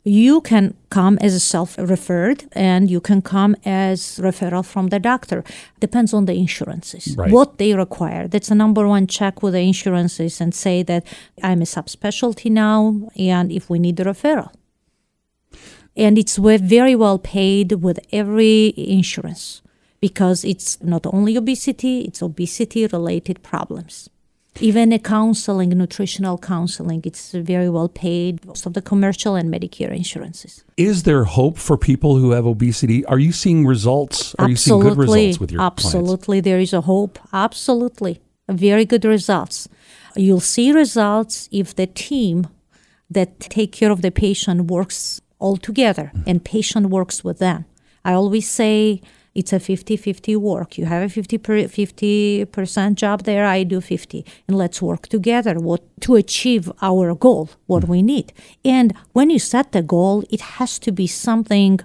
You 0.03 0.41
can 0.41 0.75
come 0.89 1.17
as 1.21 1.33
a 1.33 1.39
self-referred 1.39 2.45
and 2.53 2.89
you 2.89 2.99
can 2.99 3.21
come 3.21 3.55
as 3.65 4.19
referral 4.19 4.65
from 4.65 4.87
the 4.87 4.99
doctor. 4.99 5.43
Depends 5.79 6.13
on 6.13 6.25
the 6.25 6.33
insurances. 6.33 7.15
Right. 7.17 7.31
what 7.31 7.57
they 7.57 7.73
require. 7.73 8.27
That's 8.27 8.49
the 8.49 8.55
number 8.55 8.87
one 8.87 9.07
check 9.07 9.43
with 9.43 9.53
the 9.53 9.61
insurances 9.61 10.41
and 10.41 10.53
say 10.53 10.83
that 10.83 11.05
i'm 11.43 11.61
a 11.61 11.65
subspecialty 11.65 12.51
now 12.51 13.09
and 13.17 13.51
if 13.51 13.69
we 13.69 13.79
need 13.79 13.99
a 13.99 14.05
referral. 14.05 14.51
And 15.95 16.17
it's 16.17 16.37
very 16.37 16.95
well 16.95 17.19
paid 17.19 17.83
with 17.83 17.99
every 18.11 18.73
insurance 18.77 19.61
because 19.99 20.45
it's 20.45 20.81
not 20.81 21.05
only 21.07 21.35
obesity 21.35 22.01
it's 22.01 22.21
obesity 22.21 22.87
related 22.87 23.43
problems 23.43 24.09
even 24.59 24.91
a 24.91 24.99
counseling, 24.99 25.69
nutritional 25.69 26.37
counseling, 26.37 27.01
it's 27.05 27.31
very 27.31 27.69
well 27.69 27.87
paid. 27.87 28.45
Most 28.45 28.65
of 28.65 28.73
the 28.73 28.81
commercial 28.81 29.35
and 29.35 29.53
Medicare 29.53 29.95
insurances. 29.95 30.63
Is 30.75 31.03
there 31.03 31.23
hope 31.23 31.57
for 31.57 31.77
people 31.77 32.17
who 32.17 32.31
have 32.31 32.45
obesity? 32.45 33.05
Are 33.05 33.19
you 33.19 33.31
seeing 33.31 33.65
results? 33.65 34.35
Are 34.35 34.49
Absolutely. 34.49 34.51
you 34.51 34.57
seeing 34.57 34.81
good 34.81 34.97
results 34.97 35.39
with 35.39 35.51
your 35.51 35.61
Absolutely, 35.61 36.41
clients? 36.41 36.45
there 36.45 36.59
is 36.59 36.73
a 36.73 36.81
hope. 36.81 37.19
Absolutely, 37.31 38.21
very 38.49 38.85
good 38.85 39.05
results. 39.05 39.69
You'll 40.15 40.39
see 40.39 40.71
results 40.71 41.47
if 41.51 41.75
the 41.75 41.87
team 41.87 42.47
that 43.09 43.39
take 43.39 43.71
care 43.71 43.91
of 43.91 44.01
the 44.01 44.11
patient 44.11 44.69
works 44.69 45.21
all 45.39 45.57
together 45.57 46.11
mm-hmm. 46.13 46.29
and 46.29 46.43
patient 46.43 46.87
works 46.87 47.23
with 47.23 47.39
them. 47.39 47.65
I 48.03 48.13
always 48.13 48.49
say 48.49 49.01
it's 49.35 49.53
a 49.53 49.57
50-50 49.59 50.35
work 50.37 50.77
you 50.77 50.85
have 50.85 51.03
a 51.03 51.09
50 51.09 51.37
50% 51.37 52.95
job 52.95 53.23
there 53.23 53.45
i 53.45 53.63
do 53.63 53.81
50 53.81 54.25
and 54.47 54.57
let's 54.57 54.81
work 54.81 55.07
together 55.07 55.55
what 55.59 55.81
to 56.01 56.15
achieve 56.15 56.71
our 56.81 57.13
goal 57.15 57.49
what 57.67 57.87
we 57.87 58.01
need 58.01 58.33
and 58.65 58.93
when 59.13 59.29
you 59.29 59.39
set 59.39 59.71
the 59.71 59.81
goal 59.81 60.23
it 60.29 60.41
has 60.41 60.79
to 60.79 60.91
be 60.91 61.07
something 61.07 61.79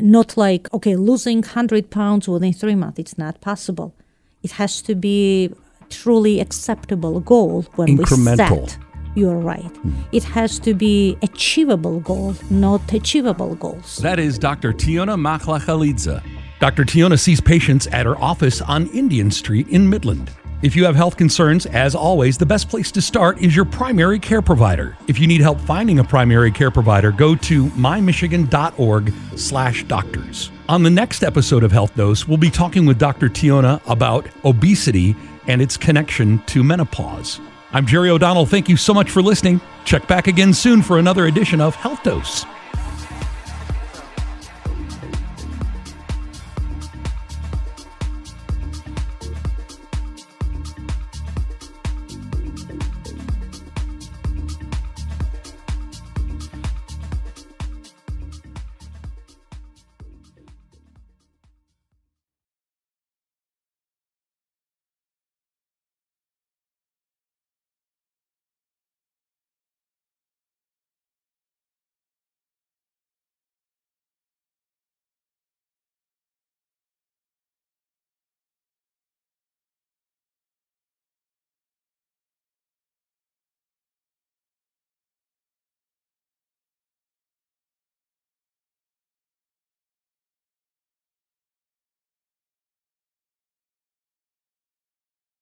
not 0.00 0.36
like 0.36 0.72
okay 0.72 0.96
losing 0.96 1.38
100 1.38 1.90
pounds 1.90 2.28
within 2.28 2.52
three 2.52 2.74
months 2.74 2.98
it's 2.98 3.18
not 3.18 3.40
possible 3.40 3.94
it 4.42 4.52
has 4.52 4.82
to 4.82 4.94
be 4.94 5.52
truly 5.90 6.40
acceptable 6.40 7.20
goal 7.20 7.62
when 7.76 7.88
Incremental. 7.88 8.62
we 8.62 8.68
set 8.68 8.78
you're 9.14 9.38
right. 9.38 9.72
It 10.12 10.22
has 10.22 10.60
to 10.60 10.74
be 10.74 11.16
achievable 11.22 11.98
goal, 12.00 12.36
not 12.50 12.92
achievable 12.92 13.56
goals. 13.56 13.96
That 13.96 14.20
is 14.20 14.38
Dr. 14.38 14.72
Tiona 14.72 15.16
Machlachalizadze. 15.16 16.37
Dr. 16.60 16.84
Tiona 16.84 17.18
sees 17.18 17.40
patients 17.40 17.86
at 17.88 18.04
her 18.04 18.18
office 18.18 18.60
on 18.60 18.88
Indian 18.88 19.30
Street 19.30 19.68
in 19.68 19.88
Midland. 19.88 20.30
If 20.60 20.74
you 20.74 20.84
have 20.86 20.96
health 20.96 21.16
concerns, 21.16 21.66
as 21.66 21.94
always, 21.94 22.36
the 22.36 22.44
best 22.44 22.68
place 22.68 22.90
to 22.90 23.00
start 23.00 23.40
is 23.40 23.54
your 23.54 23.64
primary 23.64 24.18
care 24.18 24.42
provider. 24.42 24.96
If 25.06 25.20
you 25.20 25.28
need 25.28 25.40
help 25.40 25.60
finding 25.60 26.00
a 26.00 26.04
primary 26.04 26.50
care 26.50 26.72
provider, 26.72 27.12
go 27.12 27.36
to 27.36 27.66
mymichigan.org/doctors. 27.66 30.50
On 30.68 30.82
the 30.82 30.90
next 30.90 31.22
episode 31.22 31.62
of 31.62 31.70
Health 31.70 31.94
Dose, 31.94 32.26
we'll 32.26 32.38
be 32.38 32.50
talking 32.50 32.86
with 32.86 32.98
Dr. 32.98 33.28
Tiona 33.28 33.80
about 33.86 34.26
obesity 34.44 35.14
and 35.46 35.62
its 35.62 35.76
connection 35.76 36.42
to 36.46 36.64
menopause. 36.64 37.38
I'm 37.72 37.86
Jerry 37.86 38.10
O'Donnell. 38.10 38.46
Thank 38.46 38.68
you 38.68 38.76
so 38.76 38.92
much 38.92 39.10
for 39.10 39.22
listening. 39.22 39.60
Check 39.84 40.08
back 40.08 40.26
again 40.26 40.52
soon 40.52 40.82
for 40.82 40.98
another 40.98 41.26
edition 41.26 41.60
of 41.60 41.76
Health 41.76 42.02
Dose. 42.02 42.44